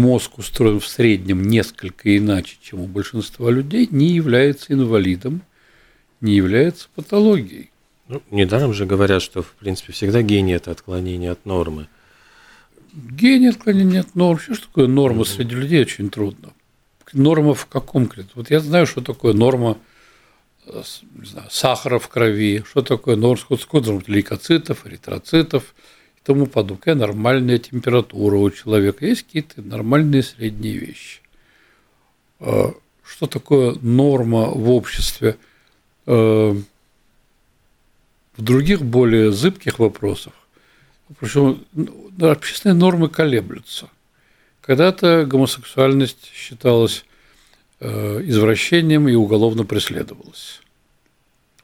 мозг 0.00 0.38
устроен 0.38 0.80
в 0.80 0.86
среднем 0.86 1.42
несколько 1.42 2.16
иначе, 2.16 2.56
чем 2.62 2.80
у 2.80 2.86
большинства 2.86 3.50
людей, 3.50 3.88
не 3.90 4.08
является 4.08 4.72
инвалидом, 4.72 5.42
не 6.20 6.34
является 6.34 6.88
патологией. 6.94 7.70
Ну, 8.08 8.22
недаром 8.30 8.72
же 8.72 8.86
говорят, 8.86 9.22
что, 9.22 9.42
в 9.42 9.52
принципе, 9.52 9.92
всегда 9.92 10.22
гений– 10.22 10.52
это 10.54 10.70
отклонение 10.70 11.30
от 11.30 11.46
нормы. 11.46 11.86
Гений 12.92 13.50
отклонение 13.50 14.00
от 14.00 14.14
нормы. 14.14 14.40
Что 14.40 14.60
такое 14.66 14.88
норма 14.88 15.24
среди 15.24 15.54
людей? 15.54 15.82
Очень 15.82 16.10
трудно. 16.10 16.52
Норма 17.12 17.54
в 17.54 17.66
каком 17.66 18.06
конкретно? 18.06 18.32
Вот 18.34 18.50
я 18.50 18.60
знаю, 18.60 18.86
что 18.86 19.00
такое 19.00 19.34
норма– 19.34 19.78
не 20.66 21.26
знаю, 21.26 21.48
сахара 21.50 21.98
в 21.98 22.08
крови, 22.08 22.64
что 22.68 22.82
такое 22.82 23.16
норм, 23.16 23.38
сколько 23.38 24.02
лейкоцитов, 24.06 24.86
эритроцитов 24.86 25.74
и 26.20 26.24
тому 26.24 26.46
подобное. 26.46 26.78
Какая 26.78 26.94
нормальная 26.94 27.58
температура 27.58 28.36
у 28.36 28.50
человека. 28.50 29.06
Есть 29.06 29.24
какие-то 29.24 29.62
нормальные 29.62 30.22
средние 30.22 30.76
вещи. 30.78 31.20
А, 32.40 32.74
что 33.04 33.26
такое 33.26 33.74
норма 33.80 34.46
в 34.46 34.70
обществе? 34.70 35.36
А, 36.06 36.56
в 38.36 38.42
других 38.42 38.82
более 38.82 39.32
зыбких 39.32 39.78
вопросах, 39.78 40.32
причем 41.18 41.64
ну, 41.72 42.30
общественные 42.30 42.76
нормы 42.76 43.08
колеблются. 43.08 43.88
Когда-то 44.62 45.26
гомосексуальность 45.26 46.30
считалась 46.32 47.04
Э, 47.82 48.20
извращением 48.22 49.08
и 49.08 49.14
уголовно 49.14 49.64
преследовалась. 49.64 50.60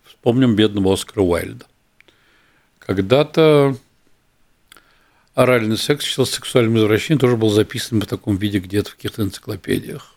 Вспомним 0.07 0.57
бедного 0.57 0.95
Оскара 0.95 1.23
Уайльда. 1.23 1.67
Когда-то 2.79 3.77
оральный 5.37 5.77
секс 5.77 6.05
считался 6.05 6.37
сексуальным 6.37 6.79
извращением, 6.79 7.21
тоже 7.21 7.37
был 7.37 7.51
записан 7.51 8.01
в 8.01 8.07
таком 8.07 8.37
виде 8.39 8.59
где-то 8.59 8.91
в 8.91 8.97
каких-то 8.97 9.23
энциклопедиях. 9.23 10.15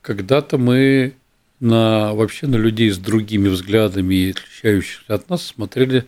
Когда-то 0.00 0.58
мы 0.58 1.16
на, 1.58 2.14
вообще 2.14 2.46
на 2.46 2.54
людей 2.54 2.88
с 2.88 2.98
другими 2.98 3.48
взглядами 3.48 4.30
отличающихся 4.30 5.12
от 5.12 5.28
нас 5.28 5.44
смотрели, 5.44 6.06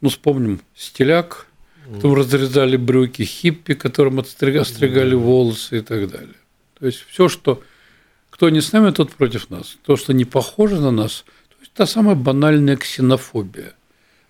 ну, 0.00 0.08
вспомним, 0.08 0.60
стиляк, 0.76 1.48
которым 1.92 2.14
разрезали 2.14 2.76
брюки, 2.76 3.22
хиппи, 3.22 3.74
которым 3.74 4.20
отстригали, 4.20 4.62
остригали 4.62 5.14
волосы 5.16 5.78
и 5.78 5.80
так 5.80 6.08
далее. 6.08 6.36
То 6.78 6.86
есть 6.86 7.04
все, 7.08 7.28
что 7.28 7.60
кто 8.30 8.50
не 8.50 8.60
с 8.60 8.70
нами, 8.72 8.92
тот 8.92 9.10
против 9.12 9.50
нас. 9.50 9.76
То, 9.84 9.96
что 9.96 10.12
не 10.12 10.24
похоже 10.24 10.80
на 10.80 10.92
нас, 10.92 11.24
то 11.48 11.56
есть 11.58 11.72
та 11.72 11.86
самая 11.86 12.14
банальная 12.14 12.76
ксенофобия. 12.76 13.74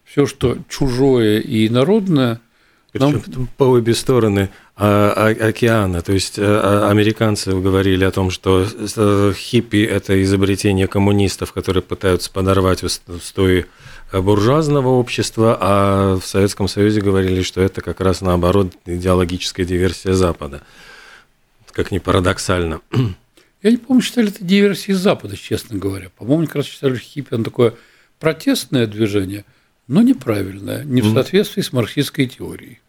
Все, 0.06 0.26
что 0.26 0.56
чужое 0.68 1.40
и 1.40 1.68
народное, 1.68 2.40
нам... 2.98 3.22
По 3.56 3.64
обе 3.64 3.94
стороны 3.94 4.48
а, 4.74 5.12
а, 5.14 5.48
океана. 5.48 6.00
То 6.02 6.12
есть 6.12 6.38
а, 6.38 6.88
американцы 6.90 7.50
говорили 7.50 8.04
о 8.04 8.10
том, 8.10 8.30
что 8.30 8.66
э, 8.66 9.32
хиппи– 9.34 9.84
это 9.84 10.22
изобретение 10.22 10.86
коммунистов, 10.86 11.52
которые 11.52 11.82
пытаются 11.82 12.30
подорвать 12.30 12.82
устои 12.82 13.66
буржуазного 14.12 14.88
общества, 14.88 15.58
а 15.60 16.16
в 16.16 16.24
Советском 16.24 16.68
Союзе 16.68 17.00
говорили, 17.00 17.42
что 17.42 17.60
это 17.60 17.82
как 17.82 18.00
раз 18.00 18.20
наоборот 18.20 18.72
идеологическая 18.86 19.66
диверсия 19.66 20.12
Запада. 20.12 20.62
Как 21.72 21.90
ни 21.90 21.98
парадоксально. 21.98 22.80
Я 23.62 23.70
не 23.70 23.76
помню, 23.78 24.02
считали 24.02 24.28
это 24.28 24.44
диверсией 24.44 24.96
Запада, 24.96 25.36
честно 25.36 25.78
говоря. 25.78 26.10
По-моему, 26.16 26.46
как 26.46 26.56
раз 26.56 26.66
считали, 26.66 26.94
что 26.94 27.04
хиппи– 27.04 27.28
он 27.34 27.44
такое 27.44 27.74
протестное 28.20 28.86
движение, 28.86 29.44
но 29.88 30.03
неправильное, 30.03 30.85
не 30.85 31.01
в 31.01 31.12
соответствии 31.12 31.62
с 31.62 31.72
марксистской 31.72 32.27
теорией. 32.27 32.81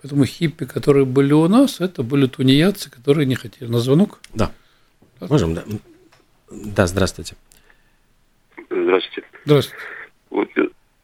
Поэтому 0.00 0.24
хиппи, 0.24 0.66
которые 0.66 1.04
были 1.04 1.32
у 1.32 1.48
нас, 1.48 1.80
это 1.80 2.02
были 2.02 2.26
тунеядцы, 2.26 2.90
которые 2.90 3.26
не 3.26 3.34
хотели. 3.34 3.68
На 3.68 3.78
звонок? 3.78 4.20
Да. 4.34 4.52
Можем, 5.20 5.54
да. 5.54 5.64
Да, 6.50 6.86
здравствуйте. 6.86 7.34
Здравствуйте. 8.70 9.28
Здравствуйте. 9.44 9.84
Вот 10.30 10.48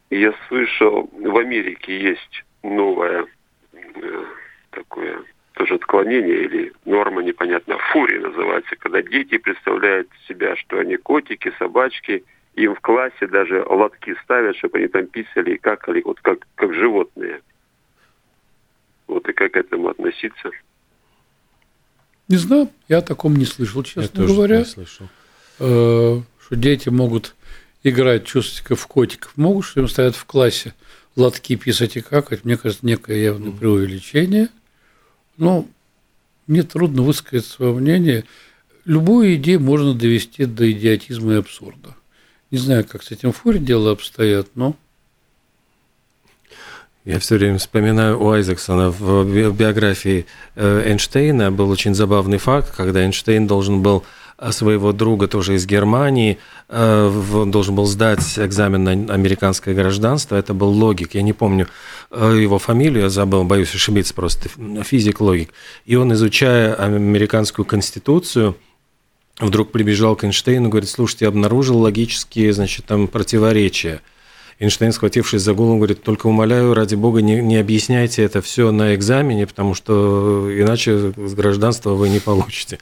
я 0.09 0.33
слышал, 0.47 1.09
в 1.11 1.37
Америке 1.37 1.99
есть 1.99 2.43
новое 2.61 3.25
э, 3.73 4.25
такое 4.69 5.23
тоже 5.53 5.75
отклонение 5.75 6.45
или 6.45 6.73
норма 6.85 7.23
непонятно, 7.23 7.77
фурия 7.91 8.21
называется, 8.21 8.75
когда 8.75 9.01
дети 9.01 9.37
представляют 9.37 10.09
себя, 10.27 10.55
что 10.55 10.79
они 10.79 10.97
котики, 10.97 11.53
собачки, 11.59 12.23
им 12.55 12.75
в 12.75 12.81
классе 12.81 13.27
даже 13.27 13.63
лотки 13.63 14.15
ставят, 14.23 14.55
чтобы 14.57 14.77
они 14.77 14.87
там 14.87 15.07
писали 15.07 15.55
и 15.55 15.57
какали, 15.57 16.01
вот 16.01 16.19
как, 16.21 16.47
как 16.55 16.73
животные. 16.73 17.41
Вот 19.07 19.27
и 19.27 19.33
как 19.33 19.53
к 19.53 19.57
этому 19.57 19.89
относиться? 19.89 20.51
Не 22.29 22.37
знаю, 22.37 22.69
я 22.87 22.99
о 22.99 23.01
таком 23.01 23.35
не 23.35 23.45
слышал, 23.45 23.83
честно 23.83 24.01
я 24.01 24.07
тоже 24.07 24.33
говоря. 24.33 24.59
Не 24.59 24.65
слышал. 24.65 25.07
Э, 25.59 26.21
что 26.39 26.55
дети 26.55 26.89
могут 26.89 27.35
играть, 27.83 28.25
чувствовать 28.25 28.65
себя 28.65 28.75
в 28.75 28.87
котиков, 28.87 29.35
могут, 29.35 29.65
что 29.65 29.81
им 29.81 29.87
стоят 29.87 30.15
в 30.15 30.25
классе 30.25 30.73
лотки 31.15 31.55
писать 31.55 31.97
и 31.97 32.01
какать. 32.01 32.45
Мне 32.45 32.57
кажется, 32.57 32.85
некое 32.85 33.17
явное 33.17 33.51
mm. 33.51 33.57
преувеличение. 33.57 34.49
Но 35.37 35.67
мне 36.47 36.63
трудно 36.63 37.01
высказать 37.01 37.45
свое 37.45 37.73
мнение. 37.73 38.25
Любую 38.85 39.35
идею 39.35 39.59
можно 39.59 39.93
довести 39.93 40.45
до 40.45 40.71
идиотизма 40.71 41.33
и 41.33 41.37
абсурда. 41.37 41.95
Не 42.53 42.59
знаю, 42.59 42.85
как 42.87 43.01
с 43.01 43.09
этим 43.09 43.31
фуре 43.31 43.57
дело 43.57 43.93
обстоят, 43.93 44.49
но 44.53 44.75
я 47.03 47.17
все 47.17 47.37
время 47.37 47.57
вспоминаю 47.57 48.21
у 48.21 48.29
Айзексона 48.29 48.91
в 48.91 49.25
биографии 49.51 50.27
э, 50.55 50.83
Эйнштейна 50.85 51.51
был 51.51 51.71
очень 51.71 51.95
забавный 51.95 52.37
факт, 52.37 52.71
когда 52.77 53.01
Эйнштейн 53.01 53.47
должен 53.47 53.81
был 53.81 54.03
э, 54.37 54.51
своего 54.51 54.91
друга 54.91 55.27
тоже 55.27 55.55
из 55.55 55.65
Германии, 55.65 56.37
э, 56.69 57.45
должен 57.47 57.73
был 57.73 57.87
сдать 57.87 58.37
экзамен 58.37 58.83
на 58.83 58.91
американское 58.91 59.73
гражданство. 59.73 60.35
Это 60.35 60.53
был 60.53 60.69
логик. 60.69 61.15
Я 61.15 61.23
не 61.23 61.33
помню 61.33 61.67
его 62.11 62.59
фамилию, 62.59 63.05
я 63.05 63.09
забыл, 63.09 63.45
боюсь 63.45 63.73
ошибиться 63.73 64.13
просто. 64.13 64.49
Физик-логик. 64.83 65.49
И 65.87 65.95
он, 65.95 66.13
изучая 66.13 66.75
американскую 66.75 67.65
конституцию, 67.65 68.55
вдруг 69.39 69.71
прибежал 69.71 70.15
к 70.15 70.23
Эйнштейну 70.23 70.67
и 70.67 70.71
говорит, 70.71 70.89
слушайте, 70.89 71.25
я 71.25 71.29
обнаружил 71.29 71.77
логические, 71.79 72.53
значит, 72.53 72.85
там 72.85 73.07
противоречия– 73.07 74.01
Эйнштейн, 74.59 74.93
схватившись 74.93 75.41
за 75.41 75.53
голову, 75.53 75.77
говорит, 75.77 76.03
только 76.03 76.27
умоляю, 76.27 76.73
ради 76.73 76.95
бога, 76.95 77.21
не, 77.21 77.41
не 77.41 77.57
объясняйте 77.57 78.23
это 78.23 78.41
все 78.41 78.71
на 78.71 78.95
экзамене, 78.95 79.47
потому 79.47 79.73
что 79.73 80.49
иначе 80.49 81.13
с 81.17 81.33
гражданства 81.33 81.91
вы 81.91 82.09
не 82.09 82.19
получите. 82.19 82.79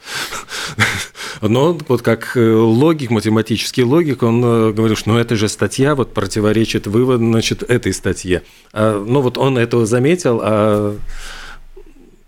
Но 1.40 1.76
вот 1.88 2.02
как 2.02 2.36
э, 2.36 2.54
логик, 2.54 3.10
математический 3.10 3.82
логик, 3.82 4.22
он 4.22 4.44
э, 4.44 4.72
говорил, 4.72 4.96
что 4.96 5.10
ну 5.10 5.18
это 5.18 5.34
же 5.34 5.48
статья 5.48 5.94
вот 5.94 6.12
противоречит 6.14 6.86
вывод, 6.86 7.18
значит, 7.18 7.62
этой 7.62 7.92
статье. 7.92 8.42
А, 8.72 9.02
ну 9.04 9.20
вот 9.20 9.38
он 9.38 9.58
этого 9.58 9.86
заметил, 9.86 10.40
а... 10.42 10.96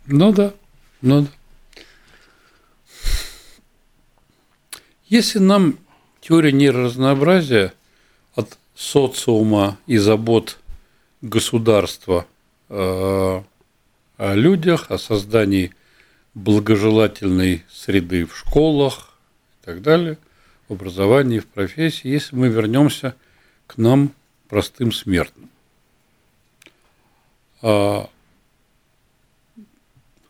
Ну 0.06 0.32
да, 0.32 0.52
ну 1.00 1.22
да. 1.22 1.28
Если 5.14 5.38
нам 5.38 5.78
теория 6.20 6.50
нейроразнообразия 6.50 7.72
от 8.34 8.58
социума 8.74 9.78
и 9.86 9.96
забот 9.96 10.58
государства 11.22 12.26
э, 12.68 12.74
о 12.74 14.34
людях, 14.34 14.90
о 14.90 14.98
создании 14.98 15.72
благожелательной 16.34 17.62
среды 17.70 18.26
в 18.26 18.36
школах 18.36 19.16
и 19.62 19.66
так 19.66 19.82
далее, 19.82 20.18
в 20.68 20.72
образовании, 20.72 21.38
в 21.38 21.46
профессии, 21.46 22.08
если 22.08 22.34
мы 22.34 22.48
вернемся 22.48 23.14
к 23.68 23.76
нам, 23.76 24.10
простым 24.48 24.90
смертным. 24.90 25.48
А, 27.62 28.10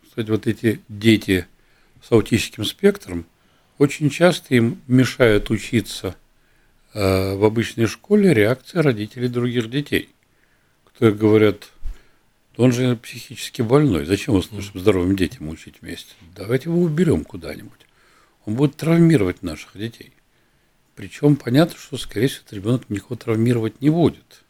кстати, 0.07 0.29
вот 0.29 0.47
эти 0.47 0.83
дети 0.91 1.47
с 2.07 2.13
аутическим 2.13 2.67
спектром, 2.67 3.25
очень 3.79 4.11
часто 4.11 4.55
им 4.55 4.81
мешают 4.87 5.51
учиться– 5.51 6.17
Э, 6.95 7.35
в 7.35 7.45
обычной 7.45 7.87
школе 7.87 8.33
реакция 8.33 8.81
родителей 8.81 9.27
других 9.27 9.69
детей, 9.69 10.11
которые 10.85 11.17
говорят, 11.17 11.71
он 12.57 12.71
же 12.71 12.95
психически 12.95 13.63
больной, 13.63 14.07
зачем 14.07 14.35
вы 14.35 14.45
слышим 14.45 14.79
здоровым 14.79 15.17
детям 15.17 15.49
учить 15.49 15.79
вместе? 15.81 16.15
Давайте 16.37 16.71
его 16.71 16.81
уберем 16.81 17.25
куда-нибудь. 17.25 17.81
Он 18.47 18.55
будет 18.55 18.77
травмировать 18.77 19.43
наших 19.43 19.77
детей. 19.77 20.13
Причем 20.95 21.35
понятно, 21.35 21.77
что, 21.77 21.99
скорее 21.99 22.29
всего, 22.29 22.43
этот 22.45 22.53
ребенок 22.53 22.91
никого 22.91 23.17
травмировать 23.17 23.81
не 23.81 23.91
будет. 23.91 24.45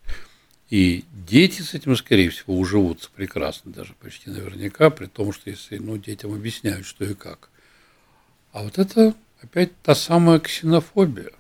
И 0.69 1.05
дети 1.27 1.63
с 1.63 1.73
этим, 1.73 1.97
скорее 1.97 2.29
всего, 2.29 2.59
уживутся 2.59 3.09
прекрасно, 3.15 3.73
даже 3.73 3.95
почти 3.95 4.29
наверняка, 4.29 4.91
при 4.91 5.07
том, 5.07 5.33
что 5.33 5.49
если 5.49 5.79
ну, 5.79 5.97
детям 5.97 6.35
объясняют, 6.35 6.85
что 6.85 7.07
и 7.07 7.15
как. 7.15 7.49
А 8.55 8.63
вот 8.63 8.79
это 8.79 9.17
опять 9.43 9.77
та 9.83 9.97
самая 9.97 10.39
ксенофобия 10.39 11.33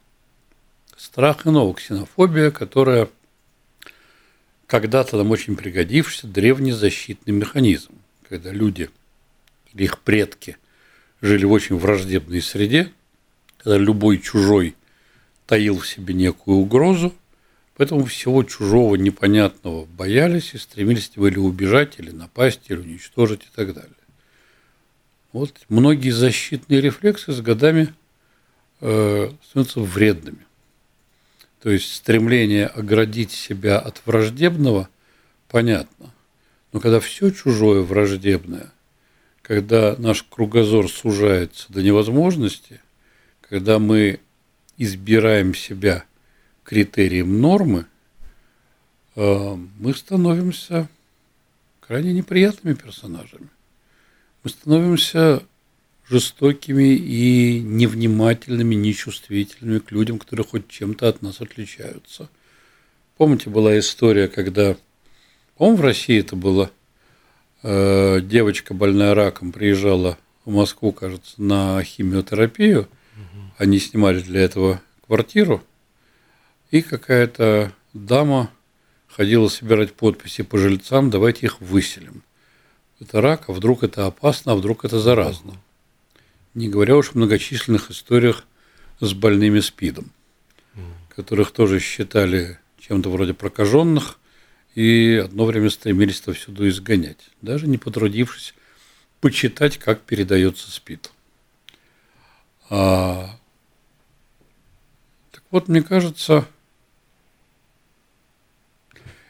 –страх 0.97 1.47
иного, 1.47 1.73
ксенофобия, 1.73 2.51
которая 2.51 3.09
когда-то 4.67 5.17
нам 5.17 5.31
очень 5.31 5.55
пригодившийся 5.55 6.27
древний 6.27 6.73
защитный 6.73 7.33
механизм, 7.33 7.93
когда 8.29 8.51
люди 8.51 8.91
или 9.73 9.85
их 9.85 10.01
предки 10.01 10.57
жили 11.21 11.45
в 11.45 11.53
очень 11.53 11.77
враждебной 11.77 12.43
среде, 12.43 12.91
когда 13.59 13.79
любой 13.79 14.19
чужой 14.19 14.75
таил 15.47 15.79
в 15.79 15.87
себе 15.87 16.15
некую 16.15 16.57
угрозу, 16.57 17.15
поэтому 17.77 18.07
всего 18.07 18.43
чужого 18.43 18.97
непонятного 18.97 19.85
боялись 19.85 20.53
и 20.55 20.59
стремились 20.59 21.13
или 21.15 21.39
убежать, 21.39 22.01
или 22.01 22.11
напасть, 22.11 22.63
или 22.67 22.79
уничтожить 22.79 23.43
и 23.43 23.55
так 23.55 23.73
далее. 23.73 23.95
Вот 25.35 25.53
многие 25.69 26.11
защитные 26.11 26.81
рефлексы 26.81 27.33
с 27.33 27.41
годами 27.41 27.93
э, 28.81 29.33
становятся 29.43 29.81
вредными. 29.81 30.47
То 31.61 31.71
есть 31.71 31.93
стремление 31.93 32.69
оградить 32.69 33.33
себя 33.33 33.81
от 33.81 34.01
враждебного, 34.07 34.89
понятно. 35.49 36.15
Но 36.73 36.79
когда 36.79 37.01
все 37.01 37.31
чужое 37.31 37.83
враждебное, 37.83 38.71
когда 39.43 39.97
наш 39.99 40.23
кругозор 40.23 40.89
сужается 40.89 41.67
до 41.73 41.83
невозможности, 41.83 42.81
когда 43.41 43.81
мы 43.81 44.21
избираем 44.77 45.53
себя 45.53 46.05
критерием 46.63 47.41
нормы, 47.41 47.87
э, 49.17 49.57
мы 49.81 49.95
становимся 49.95 50.89
крайне 51.81 52.13
неприятными 52.13 52.75
персонажами. 52.75 53.49
Мы 54.45 54.51
становимся 54.51 55.43
жестокими 56.07 56.95
и 56.95 57.61
невнимательными, 57.61 58.75
нечувствительными 58.75 59.79
к 59.79 59.91
людям, 59.91 60.19
которые 60.19 60.45
хоть 60.45 60.69
чем-то 60.69 61.09
от 61.09 61.23
нас 61.23 61.41
отличаются. 61.41 62.29
Помните, 63.17 63.49
была 63.49 63.79
история, 63.79 64.29
когда 64.29 64.77
По-моему, 65.57 65.79
в 65.79 65.81
России 65.81 66.21
это 66.21 66.37
было. 66.37 66.71
Э, 67.63 68.21
девочка 68.21 68.75
больная 68.75 69.15
раком 69.15 69.51
приезжала 69.51 70.19
в 70.45 70.53
Москву, 70.53 70.93
кажется, 70.93 71.41
на 71.41 71.83
химиотерапию. 71.83 72.87
Они 73.57 73.79
снимали 73.79 74.21
для 74.21 74.43
этого 74.43 74.83
квартиру. 75.07 75.65
И 76.71 76.83
какая-то 76.83 77.73
дама 77.95 78.51
ходила 79.07 79.49
собирать 79.49 79.95
подписи 79.95 80.43
по 80.43 80.59
жильцам, 80.59 81.09
давайте 81.09 81.47
их 81.47 81.63
выселим. 81.63 82.23
Это 83.07 83.21
рак, 83.21 83.45
а 83.49 83.53
вдруг 83.53 83.83
это 83.83 84.07
опасно, 84.07 84.53
а 84.53 84.55
вдруг 84.55 84.87
это 84.87 84.99
заразно. 84.99 85.55
Не 86.55 86.71
говоря 86.71 86.97
уж 86.97 87.11
о 87.11 87.19
многочисленных 87.19 87.91
историях 87.91 88.47
с 88.99 89.13
больными 89.13 89.61
СПИДом, 89.61 90.11
которых 91.11 91.51
тоже 91.51 91.81
считали 91.81 92.59
чем-то 92.79 93.11
вроде 93.11 93.35
прокаженных 93.35 94.19
и 94.75 95.21
одно 95.23 95.45
время 95.45 95.69
стремились 95.69 96.21
это 96.21 96.33
всюду 96.33 96.67
изгонять, 96.67 97.29
даже 97.43 97.67
не 97.67 97.77
потрудившись 97.77 98.55
почитать, 99.21 99.77
как 99.77 100.01
передается 100.01 100.71
СПИД. 100.71 101.13
А, 102.71 103.39
так 105.31 105.43
вот, 105.51 105.69
мне 105.69 105.83
кажется, 105.83 106.49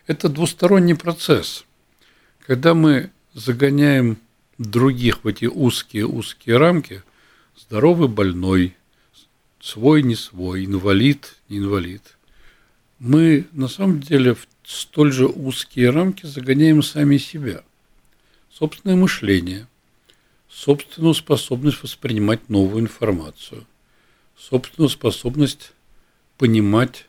это 0.07 0.29
двусторонний 0.29 0.95
процесс. 0.95 1.65
Когда 2.47 2.75
мы 2.75 3.11
загоняем 3.35 4.19
других 4.59 5.25
в 5.25 5.29
эти 5.29 5.45
узкие-узкие 5.45 6.57
рамки, 6.57 7.03
здоровый, 7.57 8.09
больной, 8.09 8.75
свой, 9.61 10.03
не 10.03 10.15
свой, 10.15 10.65
инвалид, 10.65 11.37
не 11.49 11.59
инвалид, 11.59 12.17
мы 12.99 13.47
на 13.53 13.69
самом 13.69 14.01
деле 14.01 14.35
в 14.35 14.47
столь 14.65 15.13
же 15.13 15.27
узкие 15.27 15.91
рамки 15.91 16.27
загоняем 16.27 16.83
сами 16.83 17.19
себя. 17.19 17.63
Собственное 18.51 18.97
мышление, 18.97 19.67
собственную 20.49 21.15
способность 21.15 21.83
воспринимать 21.83 22.49
новую 22.49 22.83
информацию, 22.83 23.67
собственную 24.39 24.89
способность 24.89 25.73
понимать 26.39 27.07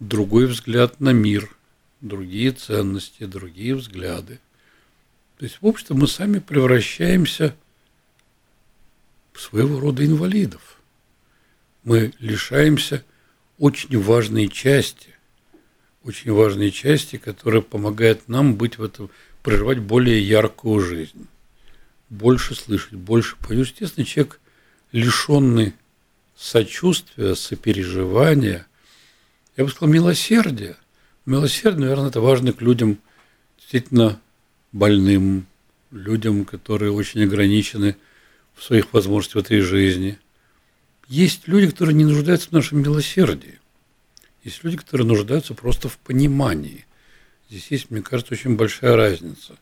другой 0.00 0.46
взгляд 0.46 1.00
на 1.00 1.12
мир– 1.12 1.54
другие 2.00 2.52
ценности, 2.52 3.24
другие 3.24 3.74
взгляды. 3.74 4.40
То 5.38 5.44
есть, 5.44 5.58
в 5.60 5.66
общем-то, 5.66 5.94
мы 5.94 6.08
сами 6.08 6.38
превращаемся 6.40 7.54
в 9.32 9.40
своего 9.40 9.78
рода 9.80 10.04
инвалидов. 10.04 10.80
Мы 11.84 12.12
лишаемся 12.18 13.04
очень 13.58 14.00
важной 14.00 14.48
части, 14.48 15.14
очень 16.02 16.32
важной 16.32 16.70
части, 16.70 17.16
которая 17.16 17.62
помогает 17.62 18.28
нам 18.28 18.56
быть 18.56 18.78
в 18.78 18.82
этом, 18.82 19.10
проживать 19.42 19.78
более 19.78 20.20
яркую 20.26 20.80
жизнь, 20.80 21.28
больше 22.10 22.54
слышать, 22.54 22.94
больше 22.94 23.36
понимать. 23.36 23.70
Естественно, 23.70 24.04
человек, 24.04 24.40
лишенный 24.90 25.74
сочувствия, 26.36 27.34
сопереживания, 27.34 28.66
я 29.56 29.64
бы 29.64 29.70
сказал, 29.70 29.92
милосердия– 29.92 30.76
Милосердие, 31.28 31.80
наверное, 31.82 32.08
это 32.08 32.22
важно 32.22 32.54
к 32.54 32.62
людям 32.62 32.96
действительно 33.58 34.18
больным, 34.78 35.46
людям, 35.90 36.44
которые 36.44 36.92
очень 36.92 37.22
ограничены 37.24 37.96
в 38.54 38.62
своих 38.62 38.92
возможностях 38.92 39.42
в 39.42 39.46
этой 39.46 39.60
жизни. 39.60 40.18
Есть 41.08 41.48
люди, 41.48 41.68
которые 41.68 41.94
не 41.94 42.04
нуждаются 42.04 42.48
в 42.48 42.52
нашем 42.52 42.82
милосердии. 42.82 43.58
Есть 44.44 44.62
люди, 44.64 44.76
которые 44.76 45.06
нуждаются 45.06 45.54
просто 45.54 45.88
в 45.88 45.98
понимании. 45.98 46.86
Здесь 47.48 47.70
есть, 47.70 47.90
мне 47.90 48.02
кажется, 48.02 48.34
очень 48.34 48.56
большая 48.56 48.96
разница. 48.96 49.56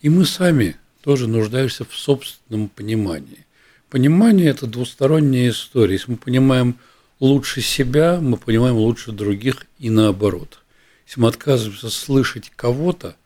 И 0.00 0.08
мы 0.08 0.26
сами 0.26 0.76
тоже 1.02 1.28
нуждаемся 1.28 1.84
в 1.84 1.94
собственном 1.94 2.68
понимании. 2.68 3.46
Понимание– 3.90 4.48
это 4.50 4.66
двусторонняя 4.66 5.50
история. 5.50 5.94
Если 5.94 6.10
мы 6.10 6.16
понимаем 6.16 6.76
лучше 7.20 7.60
себя, 7.62 8.20
мы 8.20 8.36
понимаем 8.36 8.76
лучше 8.76 9.12
других 9.12 9.66
и 9.78 9.90
наоборот– 9.90 10.62
если 11.08 11.20
мы 11.20 11.28
отказываемся 11.28 11.88
слышать 11.88 12.52
кого-то, 12.54 13.16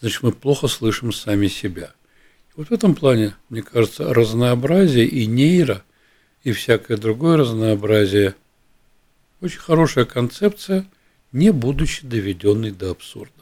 значит, 0.00 0.22
мы 0.22 0.32
плохо 0.32 0.68
слышим 0.68 1.12
сами 1.12 1.48
себя. 1.48 1.92
И 2.50 2.52
вот 2.56 2.68
в 2.68 2.72
этом 2.72 2.94
плане, 2.94 3.34
мне 3.48 3.62
кажется, 3.62 4.12
разнообразие 4.12 5.06
и 5.06 5.26
нейро, 5.26 5.82
и 6.42 6.52
всякое 6.52 6.96
другое 6.96 7.36
разнообразие– 7.36 8.34
очень 9.40 9.58
хорошая 9.58 10.04
концепция, 10.04 10.86
не 11.32 11.52
будучи 11.52 12.06
доведенной 12.06 12.70
до 12.70 12.90
абсурда. 12.90 13.32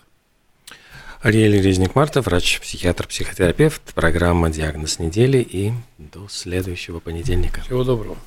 Ариэль 1.22 1.60
Резник-Марта, 1.62 2.20
врач-психиатр, 2.20 3.06
психотерапевт, 3.06 3.94
программа 3.94 4.50
«Диагноз 4.50 4.98
недели» 4.98 5.38
и 5.38 5.72
до 5.96 6.28
следующего 6.28 7.00
понедельника. 7.00 7.62
Всего 7.62 7.84
доброго. 7.84 8.18